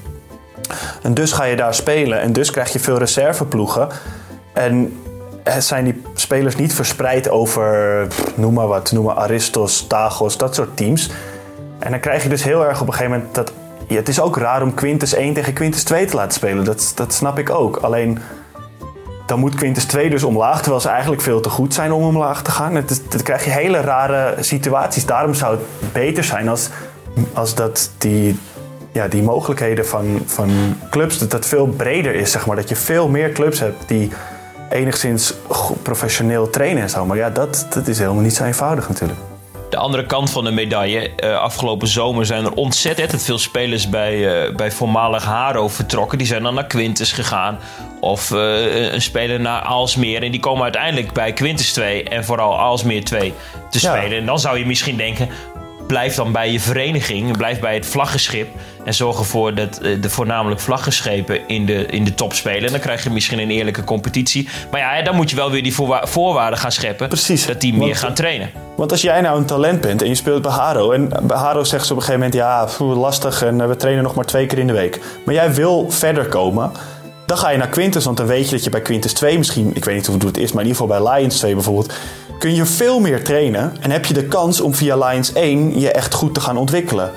[1.01, 3.87] En dus ga je daar spelen en dus krijg je veel reserveploegen.
[4.53, 4.99] En
[5.57, 10.77] zijn die spelers niet verspreid over, noem maar wat, noem maar Aristos, Tagos, dat soort
[10.77, 11.11] teams.
[11.79, 13.53] En dan krijg je dus heel erg op een gegeven moment dat.
[13.87, 16.63] Het is ook raar om Quintus 1 tegen Quintus 2 te laten spelen.
[16.63, 17.77] Dat, dat snap ik ook.
[17.77, 18.19] Alleen
[19.29, 22.41] dan moet Quintus 2 dus omlaag, terwijl ze eigenlijk veel te goed zijn om omlaag
[22.41, 22.75] te gaan.
[22.75, 25.05] Het, dan krijg je hele rare situaties.
[25.05, 26.69] Daarom zou het beter zijn als,
[27.33, 28.39] als dat die,
[28.91, 30.49] ja, die mogelijkheden van, van
[30.89, 32.31] clubs, dat dat veel breder is.
[32.31, 32.55] Zeg maar.
[32.55, 34.11] Dat je veel meer clubs hebt die
[34.69, 35.33] enigszins
[35.83, 37.05] professioneel trainen en zo.
[37.05, 39.19] Maar ja, dat, dat is helemaal niet zo eenvoudig natuurlijk.
[39.69, 41.11] De andere kant van de medaille.
[41.23, 46.17] Uh, afgelopen zomer zijn er ontzettend veel spelers bij, uh, bij voormalig Haro vertrokken.
[46.17, 47.59] Die zijn dan naar Quintus gegaan.
[47.99, 50.23] Of uh, een speler naar Aalsmeer.
[50.23, 53.33] En die komen uiteindelijk bij Quintus 2 en vooral Aalsmeer 2
[53.69, 54.09] te spelen.
[54.09, 54.15] Ja.
[54.15, 55.29] En dan zou je misschien denken:
[55.89, 58.47] blijf dan bij je vereniging, blijf bij het vlaggenschip.
[58.83, 62.65] En zorg ervoor dat eh, de voornamelijk vlaggenschepen in de, in de top spelen.
[62.65, 64.49] En dan krijg je misschien een eerlijke competitie.
[64.71, 67.07] Maar ja, dan moet je wel weer die voorwaarden gaan scheppen.
[67.07, 67.45] Precies.
[67.45, 68.49] Dat die meer gaan trainen.
[68.75, 70.91] Want als jij nou een talent bent en je speelt bij Haro.
[70.91, 74.03] En bij Haro zegt ze op een gegeven moment: ja, lastig en eh, we trainen
[74.03, 74.99] nog maar twee keer in de week.
[75.25, 76.71] Maar jij wil verder komen.
[77.29, 79.71] Dan ga je naar Quintus, want dan weet je dat je bij Quintus 2 misschien,
[79.75, 81.93] ik weet niet hoe het is, maar in ieder geval bij Lions 2 bijvoorbeeld,
[82.39, 85.91] kun je veel meer trainen en heb je de kans om via Lions 1 je
[85.91, 87.11] echt goed te gaan ontwikkelen.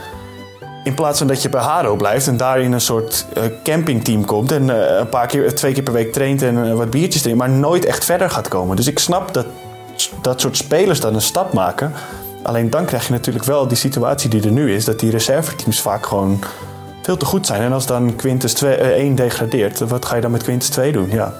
[0.84, 4.24] In plaats van dat je bij Haro blijft en daar in een soort uh, campingteam
[4.24, 7.22] komt en uh, een paar keer, twee keer per week traint en uh, wat biertjes
[7.22, 8.76] drinkt, maar nooit echt verder gaat komen.
[8.76, 9.46] Dus ik snap dat
[10.22, 11.92] dat soort spelers dan een stap maken.
[12.42, 15.80] Alleen dan krijg je natuurlijk wel die situatie die er nu is, dat die reserveteams
[15.80, 16.38] vaak gewoon
[17.02, 17.62] veel te goed zijn.
[17.62, 21.10] En als dan Quintus 2, 1 degradeert, wat ga je dan met Quintus 2 doen?
[21.10, 21.34] Ja,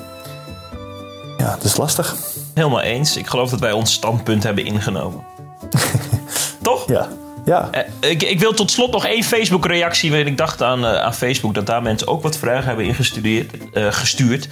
[1.39, 2.17] ja dat is lastig.
[2.55, 3.17] Helemaal eens.
[3.17, 5.25] Ik geloof dat wij ons standpunt hebben ingenomen.
[6.63, 6.89] Toch?
[6.89, 7.09] Ja.
[7.45, 7.69] Ja.
[7.71, 10.25] Eh, ik, ik, wil tot slot nog één Facebook-reactie.
[10.25, 14.49] Ik dacht aan, uh, aan Facebook dat daar mensen ook wat vragen hebben ingestudeerd, gestuurd.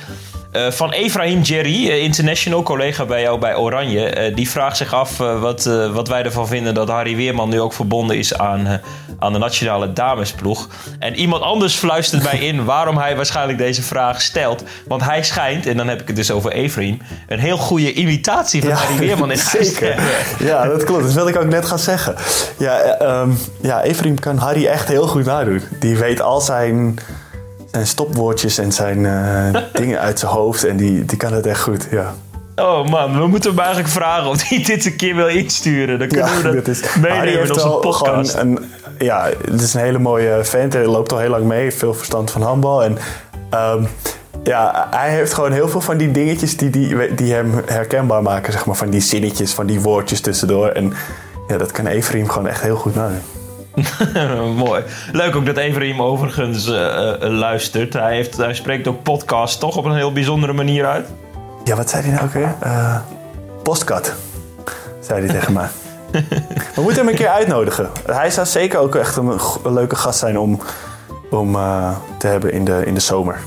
[0.53, 4.33] Uh, van Efraim Jerry, international collega bij jou bij Oranje.
[4.35, 8.17] die vraagt zich af wat, wat wij ervan vinden dat Harry Weerman nu ook verbonden
[8.17, 8.81] is aan,
[9.19, 10.69] aan de nationale damesploeg.
[10.99, 14.63] En iemand anders fluistert mij in waarom hij waarschijnlijk deze vraag stelt.
[14.87, 16.99] Want hij schijnt, en dan heb ik het dus over Efraim,
[17.29, 20.01] een heel goede imitatie van Harry Weerman in Zeker.
[20.39, 21.03] Ja, dat klopt.
[21.03, 22.15] Dat wilde ik ook net gaan zeggen.
[22.59, 25.63] Ja, um, ja Efraim kan Harry echt heel goed nadoen.
[25.81, 26.99] Die weet al zijn
[27.83, 30.65] stopwoordjes en zijn uh, dingen uit zijn hoofd.
[30.65, 32.15] En die, die kan het echt goed, ja.
[32.57, 35.99] Oh man, we moeten hem eigenlijk vragen of hij dit een keer wil insturen.
[35.99, 38.35] Dan kunnen ja, we dat, is, meenemen in onze podcast.
[38.35, 38.59] Een,
[38.99, 40.73] ja, het is een hele mooie vent.
[40.73, 41.73] Hij loopt al heel lang mee.
[41.73, 42.85] Veel verstand van handbal.
[42.85, 42.99] En
[43.55, 43.89] um,
[44.43, 48.53] ja, hij heeft gewoon heel veel van die dingetjes die, die, die hem herkenbaar maken.
[48.53, 50.69] Zeg maar, van die zinnetjes, van die woordjes tussendoor.
[50.69, 50.93] En
[51.49, 53.40] ja, dat kan Everiem gewoon echt heel goed nadoen.
[54.57, 54.83] Mooi.
[55.13, 57.93] Leuk ook dat Everiem overigens uh, uh, luistert.
[57.93, 61.09] Hij, heeft, hij spreekt ook podcast toch op een heel bijzondere manier uit.
[61.65, 62.55] Ja, wat zei hij nou ook weer?
[62.65, 63.01] Uh,
[63.63, 64.15] postkat,
[65.01, 65.69] zei hij tegen mij.
[66.75, 67.91] We moeten hem een keer uitnodigen.
[68.07, 70.61] Hij zou zeker ook echt een, een leuke gast zijn om,
[71.31, 71.53] om
[72.19, 73.41] te hebben in de, in de zomer.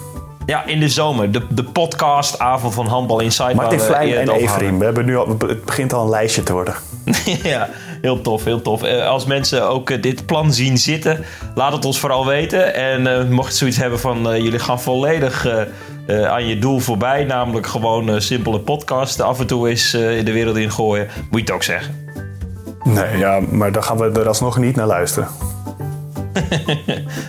[0.46, 1.32] Ja, in de zomer.
[1.32, 3.56] De, de podcastavond van Handbal Inside.
[3.56, 4.80] Martin Vlijn en Everim.
[4.80, 6.76] We hebben nu al, het begint al een lijstje te worden.
[7.44, 7.70] ja,
[8.04, 8.84] heel tof, heel tof.
[8.84, 11.26] Eh, als mensen ook eh, dit plan zien zitten,
[11.56, 12.74] laat het ons vooral weten.
[12.74, 15.47] En uh, mocht je zoiets hebben van jullie gaan volledig
[16.08, 20.58] aan je doel voorbij, namelijk gewoon simpele podcast af en toe eens in de wereld
[20.58, 22.06] in gooien, moet je het ook zeggen.
[22.84, 25.28] Nee, ja, maar dan gaan we er alsnog niet naar luisteren.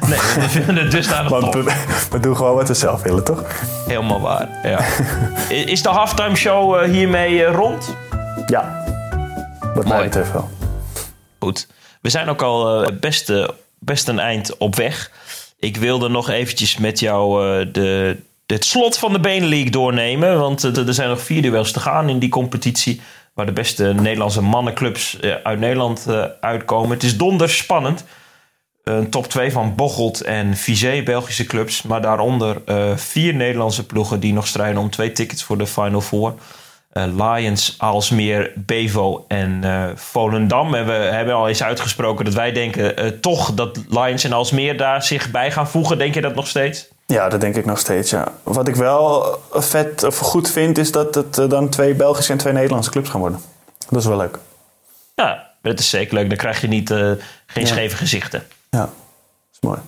[0.09, 1.75] nee, we vinden het dus aan Want we,
[2.11, 3.45] we, doen gewoon wat we zelf willen, toch?
[3.87, 4.81] Helemaal waar, ja.
[5.73, 7.97] Is de halftime show hiermee rond?
[8.47, 8.85] Ja,
[9.75, 10.51] wat mij betreft wel.
[12.01, 13.33] We zijn ook al best,
[13.79, 15.11] best een eind op weg.
[15.59, 17.41] Ik wilde nog eventjes met jou
[17.71, 18.17] de,
[18.47, 20.39] het slot van de Benelink doornemen.
[20.39, 23.01] Want er zijn nog vier duels te gaan in die competitie.
[23.35, 26.07] Waar de beste Nederlandse mannenclubs uit Nederland
[26.41, 26.91] uitkomen.
[26.91, 28.05] Het is donders spannend.
[28.85, 31.83] Een top 2 van Bocholt en Vizé, Belgische clubs.
[31.83, 32.63] Maar daaronder
[32.97, 36.35] vier Nederlandse ploegen die nog strijden om twee tickets voor de Final Four.
[36.95, 40.75] Uh, Lions, Aalsmeer, Bevo en uh, Volendam.
[40.75, 45.03] En we hebben al eens uitgesproken dat wij denken toch dat Lions en Aalsmeer daar
[45.03, 45.99] zich bij gaan voegen.
[45.99, 46.89] Denk je dat nog steeds?
[47.07, 48.33] Ja, dat denk ik nog steeds, ja.
[48.43, 52.53] Wat ik wel vet of goed vind, is dat het dan twee Belgische en twee
[52.53, 53.41] Nederlandse clubs gaan worden.
[53.89, 54.39] Dat is wel leuk.
[55.15, 56.29] Ja, dat is zeker leuk.
[56.29, 56.89] Dan krijg je niet,
[57.47, 58.43] geen scheve gezichten.
[58.71, 58.89] Ja, dat
[59.53, 59.79] is mooi.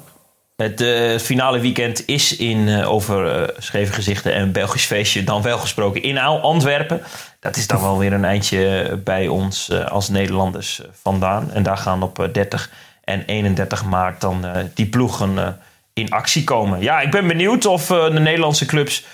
[0.56, 5.58] Het uh, finale weekend is in uh, over uh, gezichten en Belgisch feestje dan wel
[5.58, 7.02] gesproken in Antwerpen.
[7.40, 11.52] Dat is dan wel weer een eindje bij ons als Nederlanders vandaan.
[11.52, 12.70] En daar gaan op 30
[13.04, 14.44] en 31 maart dan
[14.74, 15.60] die ploegen
[15.92, 16.80] in actie komen.
[16.80, 19.04] Ja, ik ben benieuwd of de Nederlandse clubs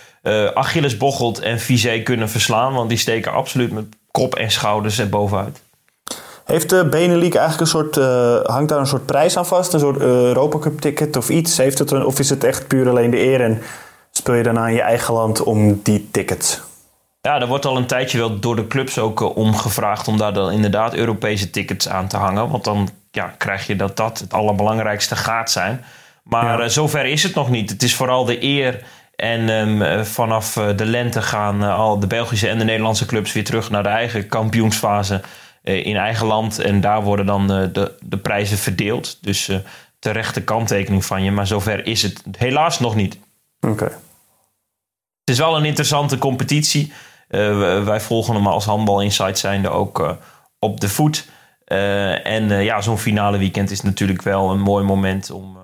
[0.55, 2.72] Achilles Bocholt en Vizé kunnen verslaan.
[2.72, 5.62] Want die steken absoluut met kop en schouders er bovenuit.
[6.45, 9.72] Heeft de Benelink eigenlijk een soort, uh, hangt daar een soort prijs aan vast?
[9.72, 11.57] Een soort uh, Europa Cup ticket of iets?
[11.57, 13.62] Heeft het een, of is het echt puur alleen de eer en
[14.11, 16.61] speel je daarna in je eigen land om die tickets?
[17.20, 20.18] Ja, er wordt al een tijdje wel door de clubs ook uh, om gevraagd om
[20.18, 22.49] daar dan inderdaad Europese tickets aan te hangen.
[22.49, 25.84] Want dan ja, krijg je dat dat het allerbelangrijkste gaat zijn.
[26.22, 26.68] Maar ja.
[26.68, 27.70] zover is het nog niet.
[27.70, 28.82] Het is vooral de eer
[29.16, 33.70] en um, vanaf de lente gaan al de Belgische en de Nederlandse clubs weer terug
[33.70, 35.20] naar de eigen kampioensfase.
[35.62, 36.58] Eh, in eigen land.
[36.58, 39.18] En daar worden dan eh, de, de prijzen verdeeld.
[39.20, 39.56] Dus uh,
[39.98, 41.30] terechte kanttekening van je.
[41.30, 43.18] Maar zover is het helaas nog niet.
[43.60, 43.84] Oké.
[43.84, 46.92] Het is wel een interessante competitie.
[47.84, 50.16] wij volgen hem als handbal insight zijnde ook
[50.58, 51.28] op de voet.
[51.64, 55.56] en ja, zo'n finale weekend is natuurlijk wel een mooi moment om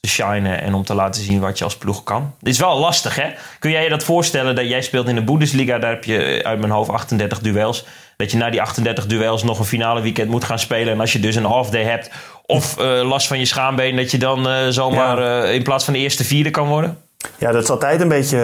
[0.00, 2.34] te shinen en om te laten zien wat je als ploeg kan.
[2.38, 3.32] Het is wel lastig, hè?
[3.58, 5.78] Kun jij je dat voorstellen dat jij speelt in de Bundesliga?
[5.78, 7.84] Daar heb je uit mijn hoofd 38 duels
[8.16, 10.92] dat je na die 38 duels nog een finale weekend moet gaan spelen.
[10.92, 12.10] En als je dus een half day hebt
[12.46, 15.44] of uh, last van je schaambeen, dat je dan uh, zomaar ja.
[15.44, 16.98] uh, in plaats van de eerste vierde kan worden?
[17.38, 18.38] Ja, dat is altijd een beetje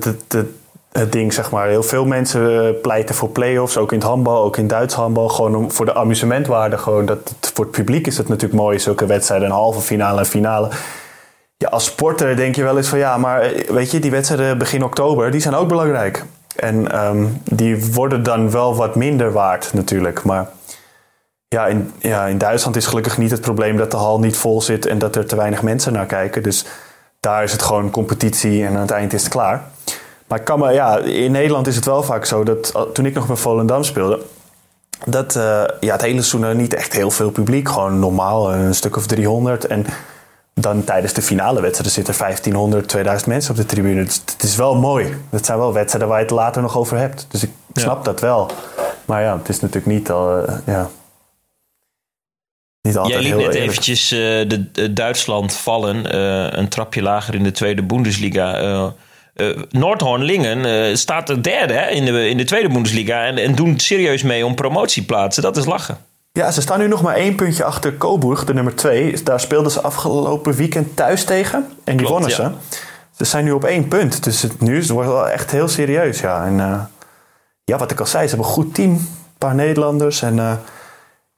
[0.00, 0.52] de, de,
[0.92, 1.68] het ding, zeg maar.
[1.68, 5.28] Heel veel mensen pleiten voor play-offs, ook in het handbal, ook in Duits handbal.
[5.28, 6.78] Gewoon om, voor de amusementwaarde.
[6.78, 10.26] Gewoon dat, voor het publiek is het natuurlijk mooi, zulke wedstrijden, een halve finale en
[10.26, 10.68] finale.
[11.56, 14.84] Ja, als sporter denk je wel eens van ja, maar weet je, die wedstrijden begin
[14.84, 16.24] oktober, die zijn ook belangrijk.
[16.56, 20.22] En um, die worden dan wel wat minder waard natuurlijk.
[20.22, 20.48] Maar
[21.48, 24.62] ja in, ja, in Duitsland is gelukkig niet het probleem dat de hal niet vol
[24.62, 26.42] zit en dat er te weinig mensen naar kijken.
[26.42, 26.64] Dus
[27.20, 29.62] daar is het gewoon competitie en aan het eind is het klaar.
[30.26, 33.36] Maar kan ja, in Nederland is het wel vaak zo dat toen ik nog bij
[33.36, 34.20] Volendam speelde,
[35.04, 35.42] dat uh,
[35.80, 37.68] ja, het hele seizoen niet echt heel veel publiek.
[37.68, 39.66] Gewoon normaal, een stuk of 300.
[39.66, 39.86] En
[40.54, 44.04] dan tijdens de finale wedstrijden zitten 1500, 2000 mensen op de tribune.
[44.04, 45.14] Dus het is wel mooi.
[45.30, 47.26] Dat zijn wel wedstrijden waar je het later nog over hebt.
[47.28, 48.50] Dus ik snap dat wel.
[49.04, 50.38] Maar ja, het is natuurlijk niet al.
[50.38, 50.90] Uh, ja.
[52.80, 56.16] Niet altijd Jij liet net eventjes uh, de, Duitsland vallen.
[56.58, 58.92] een trapje lager in de tweede Bundesliga.
[59.70, 63.78] Noordhoorn-Lingen uh, staat er derde hè, in, de, in de tweede Bundesliga en, en doen
[63.78, 65.42] serieus mee om promotieplaatsen.
[65.42, 65.98] Dat is lachen.
[66.38, 69.22] Ja, ze staan nu nog maar één puntje achter Coburg, de nummer twee.
[69.22, 72.50] Daar speelden ze afgelopen weekend thuis tegen en die wonnen ze.
[73.10, 76.20] Ze zijn nu op één punt, dus het, nu het wordt wel echt heel serieus.
[76.20, 76.44] Ja.
[76.44, 76.80] En uh,
[77.64, 78.90] ja, wat ik al zei, ze hebben een goed team.
[78.90, 79.08] Een
[79.38, 80.60] paar Nederlanders en...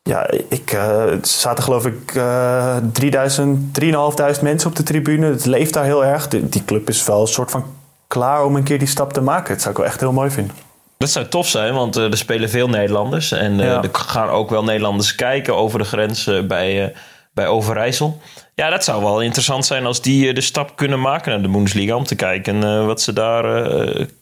[0.02, 5.26] Ja, ik, uh, zaten geloof ik uh, 3000, 3.500 mensen op de tribune.
[5.26, 6.28] Het leeft daar heel erg.
[6.28, 7.64] die club is wel een soort van
[8.06, 9.52] klaar om een keer die stap te maken.
[9.52, 10.65] Dat zou ik wel echt heel mooi vinden.
[10.98, 13.32] Dat zou tof zijn, want uh, er spelen veel Nederlanders.
[13.32, 16.94] En uh, er gaan ook wel Nederlanders kijken over de grens uh, bij,
[17.34, 18.20] bij Overijssel.
[18.54, 21.94] Ja, dat zou wel interessant zijn als die de stap kunnen maken naar de Bundesliga.
[21.94, 23.70] Om te kijken wat ze daar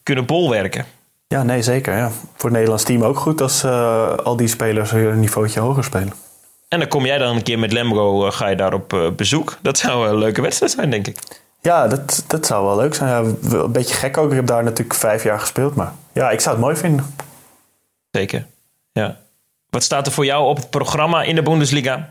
[0.03, 0.85] kunnen bolwerken.
[1.29, 1.97] Ja, nee, zeker.
[1.97, 2.11] Ja.
[2.11, 3.65] Voor het Nederlands team ook goed als
[4.25, 6.13] al die spelers een niveautje hoger spelen.
[6.69, 9.59] En dan kom jij dan een keer met Lemgo, ga je daar op bezoek.
[9.63, 11.19] Dat zou een leuke wedstrijd zijn, denk ik.
[11.61, 13.09] Ja, dat, dat zou wel leuk zijn.
[13.11, 14.31] Ja, een beetje gek ook.
[14.31, 15.75] Ik heb daar natuurlijk vijf jaar gespeeld.
[15.75, 17.15] Maar ja, ik zou het mooi vinden.
[18.11, 18.47] Zeker,
[18.93, 19.17] ja.
[19.71, 22.11] Wat staat er voor jou op het programma in de Bundesliga?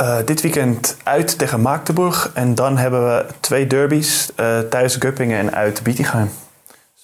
[0.00, 2.30] Uh, dit weekend uit tegen Magdeburg.
[2.34, 4.30] En dan hebben we twee derbies.
[4.40, 6.30] Uh, thuis Guppingen en uit Bietigheim.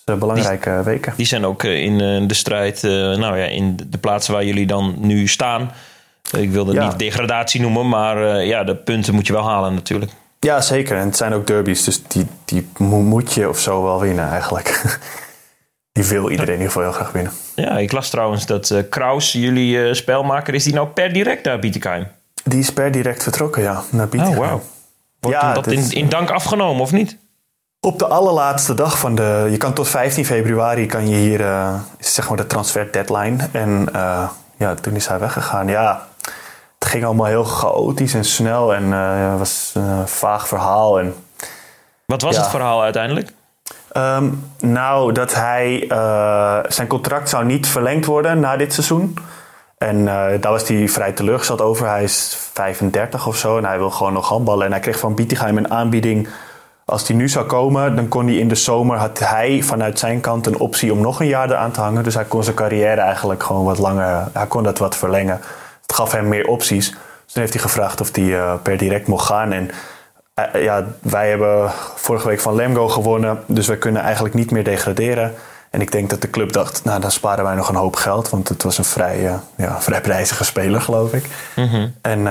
[0.05, 1.13] Dus belangrijke die, weken.
[1.17, 1.99] Die zijn ook in
[2.29, 5.71] de strijd, nou ja, in de plaatsen waar jullie dan nu staan.
[6.39, 10.13] Ik wilde niet degradatie noemen, maar ja, de punten moet je wel halen natuurlijk.
[10.41, 10.97] Ja, zeker.
[10.97, 14.83] En het zijn ook derbies, dus die, die moet je of zo wel winnen eigenlijk.
[15.93, 17.33] die wil iedereen in ieder geval heel graag winnen.
[17.55, 21.45] Ja, ik las trouwens dat uh, Kraus, jullie uh, spelmaker, is die nou per direct
[21.45, 22.07] naar Bietigheim?
[22.45, 24.43] Die is per direct vertrokken, ja, naar Bietigheim.
[24.43, 24.61] Oh, wow.
[25.21, 27.17] Wordt ja, dat in, in dank afgenomen of niet?
[27.81, 29.49] Op de allerlaatste dag van de...
[29.51, 31.41] Je kan tot 15 februari kan je hier...
[31.41, 33.49] Uh, zeg maar de transfer deadline.
[33.53, 33.89] En
[34.57, 35.69] ja, toen is hij weggegaan.
[35.69, 36.07] Ja,
[36.79, 40.99] het ging allemaal heel chaotisch en snel en het was een vaag verhaal.
[40.99, 41.15] En,
[42.07, 43.33] Wat was het verhaal uiteindelijk?
[43.97, 49.17] Um, nou, dat hij, uh, zijn contract zou niet verlengd worden na dit seizoen.
[49.79, 50.05] En uh,
[50.41, 51.89] daar was hij vrij teleurgesteld over.
[51.89, 54.67] Hij is 35 of zo en hij wil gewoon nog handballen.
[54.67, 56.29] En hij kreeg van Bietigheim een aanbieding.
[56.85, 58.97] Als hij nu zou komen, dan kon hij in de zomer...
[58.97, 62.05] had hij vanuit zijn kant een optie om nog een jaar eraan te hangen.
[62.05, 64.29] Dus hij kon zijn carrière eigenlijk gewoon wat langer...
[64.33, 65.41] Hij kon dat wat verlengen
[65.93, 66.91] gaf hem meer opties.
[66.91, 69.53] Dus toen heeft hij gevraagd of hij uh, per direct mocht gaan.
[69.53, 69.71] En
[70.53, 73.43] ja, wij hebben vorige week van Lemgo gewonnen.
[73.47, 75.35] Dus wij kunnen eigenlijk niet meer degraderen.
[75.71, 78.29] En ik denk dat de club dacht, nou dan sparen wij nog een hoop geld.
[78.29, 81.25] Want het was een vrij, uh, ja, vrij prijzige speler, geloof ik.
[81.57, 81.95] Mm -hmm.
[82.01, 82.27] En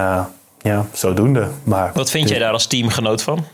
[0.62, 1.48] ja, zodoende.
[1.64, 3.46] Maar Wat vind jij daar als teamgenoot van?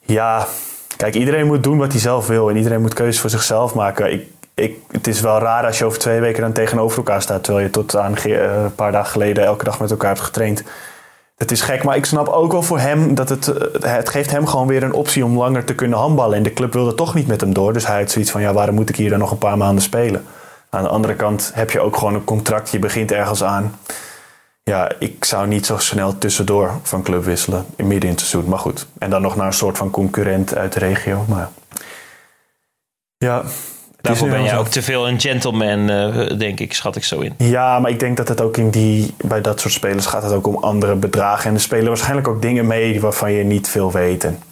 [0.00, 0.46] Ja,
[0.96, 2.50] kijk, iedereen moet doen wat hij zelf wil.
[2.50, 4.12] En iedereen moet keuzes voor zichzelf maken.
[4.12, 7.44] Ik, ik, het is wel raar als je over twee weken dan tegenover elkaar staat.
[7.44, 10.62] Terwijl je tot aan eh, een paar dagen geleden elke dag met elkaar hebt getraind.
[11.38, 14.30] Het is gek, maar ik snap ook wel voor hem dat het, eh, het geeft
[14.30, 16.36] hem gewoon weer een optie om langer te kunnen handballen.
[16.36, 17.72] En de club wilde toch niet met hem door.
[17.72, 19.82] Dus hij had zoiets van, ja, waarom moet ik hier dan nog een paar maanden
[19.82, 20.24] spelen?
[20.70, 22.70] Aan de andere kant heb je ook gewoon een contract.
[22.70, 23.78] Je begint ergens aan.
[24.62, 28.50] Ja, ik zou niet zo snel tussendoor van club wisselen in midden in het seizoen.
[28.50, 31.24] Maar goed, en dan nog naar een soort van concurrent uit de regio.
[31.28, 31.48] Maar
[33.18, 33.42] ja,
[34.00, 37.34] Daarvoor ben jij ook te veel een gentleman, uh, denk ik, schat ik zo in.
[37.36, 40.32] Ja, maar ik denk dat het ook in die, bij dat soort spelers gaat het
[40.32, 41.48] ook om andere bedragen.
[41.48, 44.24] En er spelen waarschijnlijk ook dingen mee waarvan je niet veel weet.
[44.24, 44.42] En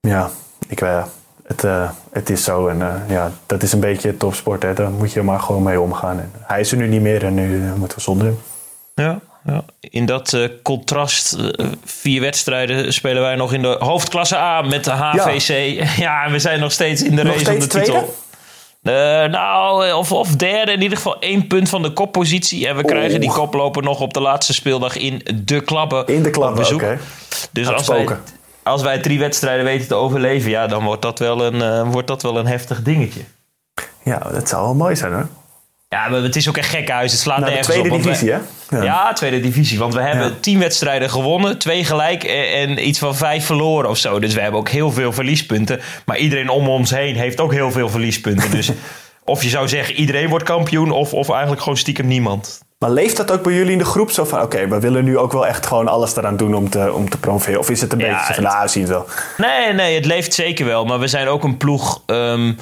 [0.00, 0.30] ja,
[0.68, 1.04] ik, uh,
[1.44, 2.68] het, uh, het is zo.
[2.68, 4.62] En ja, dat is een beetje topsport.
[4.62, 4.74] Hè.
[4.74, 6.20] Daar moet je maar gewoon mee omgaan.
[6.20, 8.38] En hij is er nu niet meer en nu moeten we zonder hem.
[8.94, 9.64] Ja, ja.
[9.80, 14.84] In dat uh, contrast, uh, vier wedstrijden spelen wij nog in de hoofdklasse A met
[14.84, 15.48] de HVC.
[15.48, 17.92] Ja, ja en we zijn nog steeds in de nog race om de tweede?
[17.92, 18.14] titel.
[18.82, 18.92] Uh,
[19.24, 22.68] nou, of, of derde, in ieder geval één punt van de koppositie.
[22.68, 26.06] En we krijgen die koploper nog op de laatste speeldag in de klappen.
[26.06, 26.74] In de klappen, oké.
[26.74, 26.98] Okay.
[27.52, 28.06] Dus als wij,
[28.62, 32.08] als wij drie wedstrijden weten te overleven, ja, dan wordt dat wel een, uh, wordt
[32.08, 33.20] dat wel een heftig dingetje.
[34.04, 35.28] Ja, dat zou wel mooi zijn hoor.
[35.88, 37.12] Ja, maar het is ook een gek huis.
[37.12, 38.02] Het slaat nou, nergens tweede op.
[38.02, 38.38] divisie, hè?
[38.70, 38.82] Ja.
[38.82, 39.12] ja.
[39.12, 39.78] tweede divisie.
[39.78, 40.34] Want we hebben ja.
[40.40, 44.18] tien wedstrijden gewonnen, twee gelijk en iets van vijf verloren of zo.
[44.18, 45.80] Dus we hebben ook heel veel verliespunten.
[46.04, 48.50] Maar iedereen om ons heen heeft ook heel veel verliespunten.
[48.50, 48.70] dus
[49.24, 52.60] of je zou zeggen, iedereen wordt kampioen, of, of eigenlijk gewoon stiekem niemand.
[52.78, 54.42] Maar leeft dat ook bij jullie in de groep zo van...
[54.42, 57.18] oké, we willen nu ook wel echt gewoon alles eraan doen om te, om te
[57.18, 57.58] promoveren?
[57.58, 59.06] Of is het een ja, beetje van, nou, zien wel?
[59.36, 60.84] Nee, nee, het leeft zeker wel.
[60.84, 62.02] Maar we zijn ook een ploeg...
[62.06, 62.58] Um,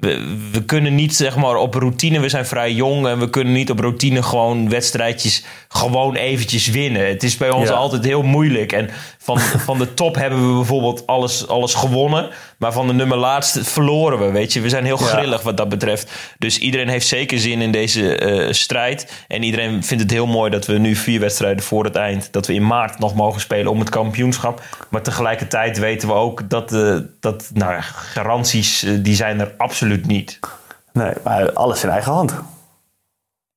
[0.00, 3.52] we, we kunnen niet zeg maar op routine, we zijn vrij jong en we kunnen
[3.52, 7.06] niet op routine gewoon wedstrijdjes gewoon eventjes winnen.
[7.06, 7.74] Het is bij ons Ja.
[7.74, 8.72] altijd heel moeilijk.
[8.72, 8.90] En
[9.38, 12.28] van, van de top hebben we bijvoorbeeld alles, alles gewonnen,
[12.58, 14.30] maar van de nummer laatste verloren we.
[14.30, 15.06] Weet je, we zijn heel Ja.
[15.06, 16.10] grillig wat dat betreft.
[16.38, 19.24] Dus iedereen heeft zeker zin in deze eh, strijd.
[19.28, 22.46] En iedereen vindt het heel mooi dat we nu vier wedstrijden voor het eind, dat
[22.46, 24.62] we in maart nog mogen spelen om het kampioenschap.
[24.88, 27.74] Maar tegelijkertijd weten we ook dat, eh, dat nou,
[28.14, 30.38] garanties eh, die zijn er absoluut niet.
[30.92, 32.34] Nee, maar alles in eigen hand.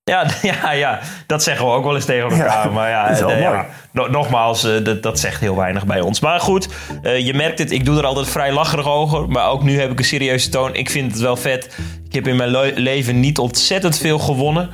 [0.05, 0.25] Ja,
[0.61, 2.65] ja, ja, dat zeggen we ook wel eens tegen elkaar.
[2.67, 3.63] Ja, maar ja, eh, ja, mooi.
[3.91, 6.19] no- nogmaals, eh, dat, dat zegt heel weinig bij ons.
[6.19, 6.67] Maar goed,
[7.01, 9.27] eh, je merkt het, ik doe er altijd vrij lacherig over.
[9.29, 10.75] Maar ook nu heb ik een serieuze toon.
[10.75, 11.77] Ik vind het wel vet.
[12.07, 14.69] Ik heb in mijn le- leven niet ontzettend veel gewonnen.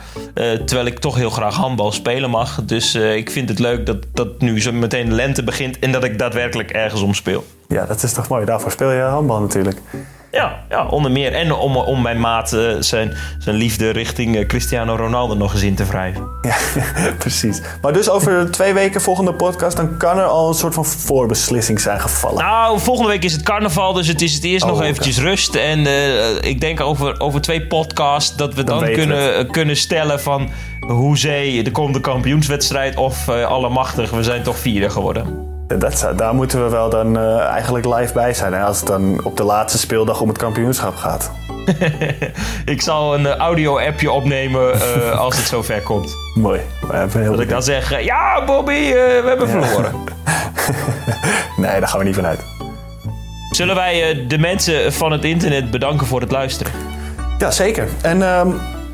[0.66, 2.62] terwijl ik toch heel graag handbal spelen mag.
[2.66, 5.80] Dus ik vind het leuk dat, dat nu zo meteen de lente begint.
[5.80, 7.46] En dat ik daadwerkelijk ergens om speel.
[7.68, 8.46] Ja, dat is toch mooi.
[8.46, 9.78] Daarvoor speel je handbal natuurlijk.
[10.32, 11.34] Ja, ja, onder meer.
[11.34, 15.62] En om, om mijn maat eh, zijn, zijn liefde richting eh, Cristiano Ronaldo nog eens
[15.62, 16.28] in te wrijven.
[16.42, 16.56] Ja,
[17.18, 17.62] precies.
[17.82, 21.80] Maar dus over twee weken volgende podcast, dan kan er al een soort van voorbeslissing
[21.82, 22.44] zijn gevallen.
[22.44, 24.88] Nou, volgende week is het carnaval, dus het is het eerst Oh, nog oké.
[24.88, 25.56] eventjes rust.
[25.56, 30.50] En eh, ik denk over, over twee podcasts dat we dan, kunnen, kunnen stellen van...
[30.80, 35.49] Hoezee, er komt de kampioenswedstrijd of allemachtig, we zijn toch vierde geworden.
[35.78, 38.54] Dat, zou- daar moeten we wel dan eh, eigenlijk live bij zijn.
[38.54, 41.32] Hè, als het dan op de laatste speeldag om het kampioenschap gaat.
[42.66, 46.16] Ik zal een eh, audio-appje opnemen eh, als het zover komt.
[46.36, 46.60] Mooi.
[47.14, 49.92] Dat ik dan zeg, ja Bobby, we hebben verloren.
[51.58, 52.40] Nee, daar gaan we niet vanuit.
[53.52, 56.72] Zullen wij de mensen van het internet bedanken voor het luisteren?
[57.38, 57.88] Ja, zeker.
[58.02, 58.48] En ehm,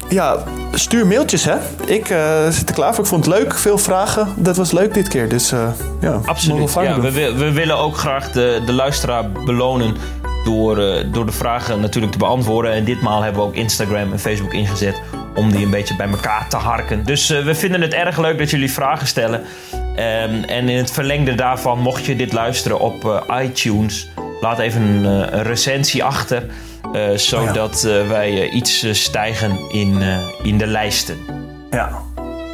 [0.09, 0.43] ja,
[0.73, 1.55] stuur mailtjes hè.
[1.85, 3.03] Ik eh, zit er klaar voor.
[3.03, 3.55] Ik vond het leuk.
[3.55, 4.27] Veel vragen.
[4.35, 5.29] Dat was leuk dit keer.
[5.29, 5.69] Dus eh
[6.01, 6.73] ja, mogen Absoluut.
[6.73, 9.95] Ja, we, we willen ook graag de, de luisteraar belonen
[10.43, 12.71] door, eh, door de vragen natuurlijk te beantwoorden.
[12.71, 15.01] En ditmaal hebben we ook Instagram en Facebook ingezet
[15.35, 17.03] om die een beetje bij elkaar te harken.
[17.03, 19.43] Dus eh, we vinden het erg leuk dat jullie vragen stellen.
[19.95, 24.09] Ehm, en in het verlengde daarvan, mocht je dit luisteren op eh, iTunes,
[24.41, 26.43] laat even een, eh, een recensie achter.
[26.93, 30.01] Eh, zodat eh, wij eh, iets stijgen in,
[30.43, 31.17] in de lijsten.
[31.71, 32.01] Ja,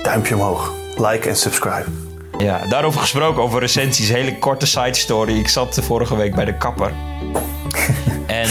[0.03, 0.73] duimpje omhoog.
[0.97, 1.85] Like en subscribe.
[2.37, 4.09] Ja, daarover gesproken, over recensies.
[4.09, 5.37] Hele korte side story.
[5.37, 6.91] Ik zat vorige week bij de kapper.
[8.27, 8.49] en,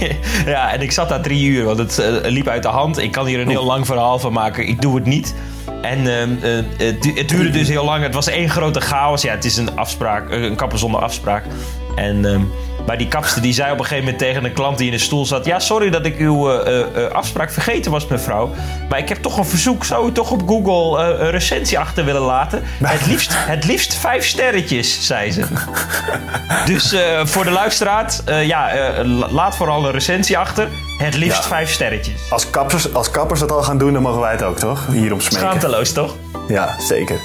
[0.52, 2.98] ja, en ik zat daar drie uur, want het liep uit de hand.
[2.98, 4.68] Ik kan hier een heel lang verhaal van maken.
[4.68, 5.34] Ik doe het niet.
[5.82, 8.02] En ehm, eh, het, du- het duurde dus heel lang.
[8.02, 9.22] Het was één grote chaos.
[9.22, 11.44] Ja, het is een afspraak, een kapper zonder afspraak.
[11.96, 12.40] En ehm,
[12.86, 14.98] maar die kapster die zei op een gegeven moment tegen een klant die in de
[14.98, 15.44] stoel zat...
[15.44, 18.50] Ja, sorry dat ik uw eh, eh, eh, afspraak vergeten was, mevrouw.
[18.88, 19.84] Maar ik heb toch een verzoek.
[19.84, 22.62] Zou u toch op Google een recensie achter willen laten?
[22.84, 25.42] Het liefst, het liefst vijf sterretjes, zei ze.
[26.66, 28.12] Dus voor de luisteraar,
[28.42, 28.70] ja,
[29.04, 30.68] la- laat vooral een recensie achter.
[30.98, 31.48] Het liefst Ja.
[31.48, 32.30] vijf sterretjes.
[32.30, 34.86] Als kappers, als kappers dat al gaan doen, dan mogen wij het ook, toch?
[34.86, 35.38] Hierom smeken.
[35.38, 36.14] Schaamteloos, toch?
[36.48, 37.16] Ja, zeker.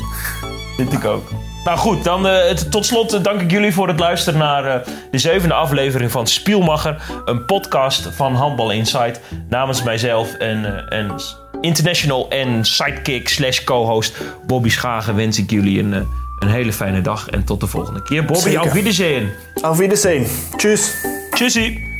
[0.77, 1.29] Vind ik ook.
[1.67, 4.87] Nou goed, dan eh, tot slot eh, dank ik jullie voor het luisteren naar eh,
[5.11, 7.01] de zevende aflevering van Spielmacher.
[7.25, 9.19] Een podcast van Handbal Insight.
[9.49, 11.15] Namens mijzelf en, en
[11.61, 15.93] international en sidekick slash co-host Bobby Schagen wens ik jullie een,
[16.39, 17.29] een hele fijne dag.
[17.29, 18.25] En tot de volgende keer.
[18.25, 18.59] Bobby, Zeker.
[18.59, 19.29] auf Wiedersehen.
[19.61, 20.27] Auf Wiedersehen.
[20.57, 20.93] Tschüss.
[21.31, 21.96] Tjussie.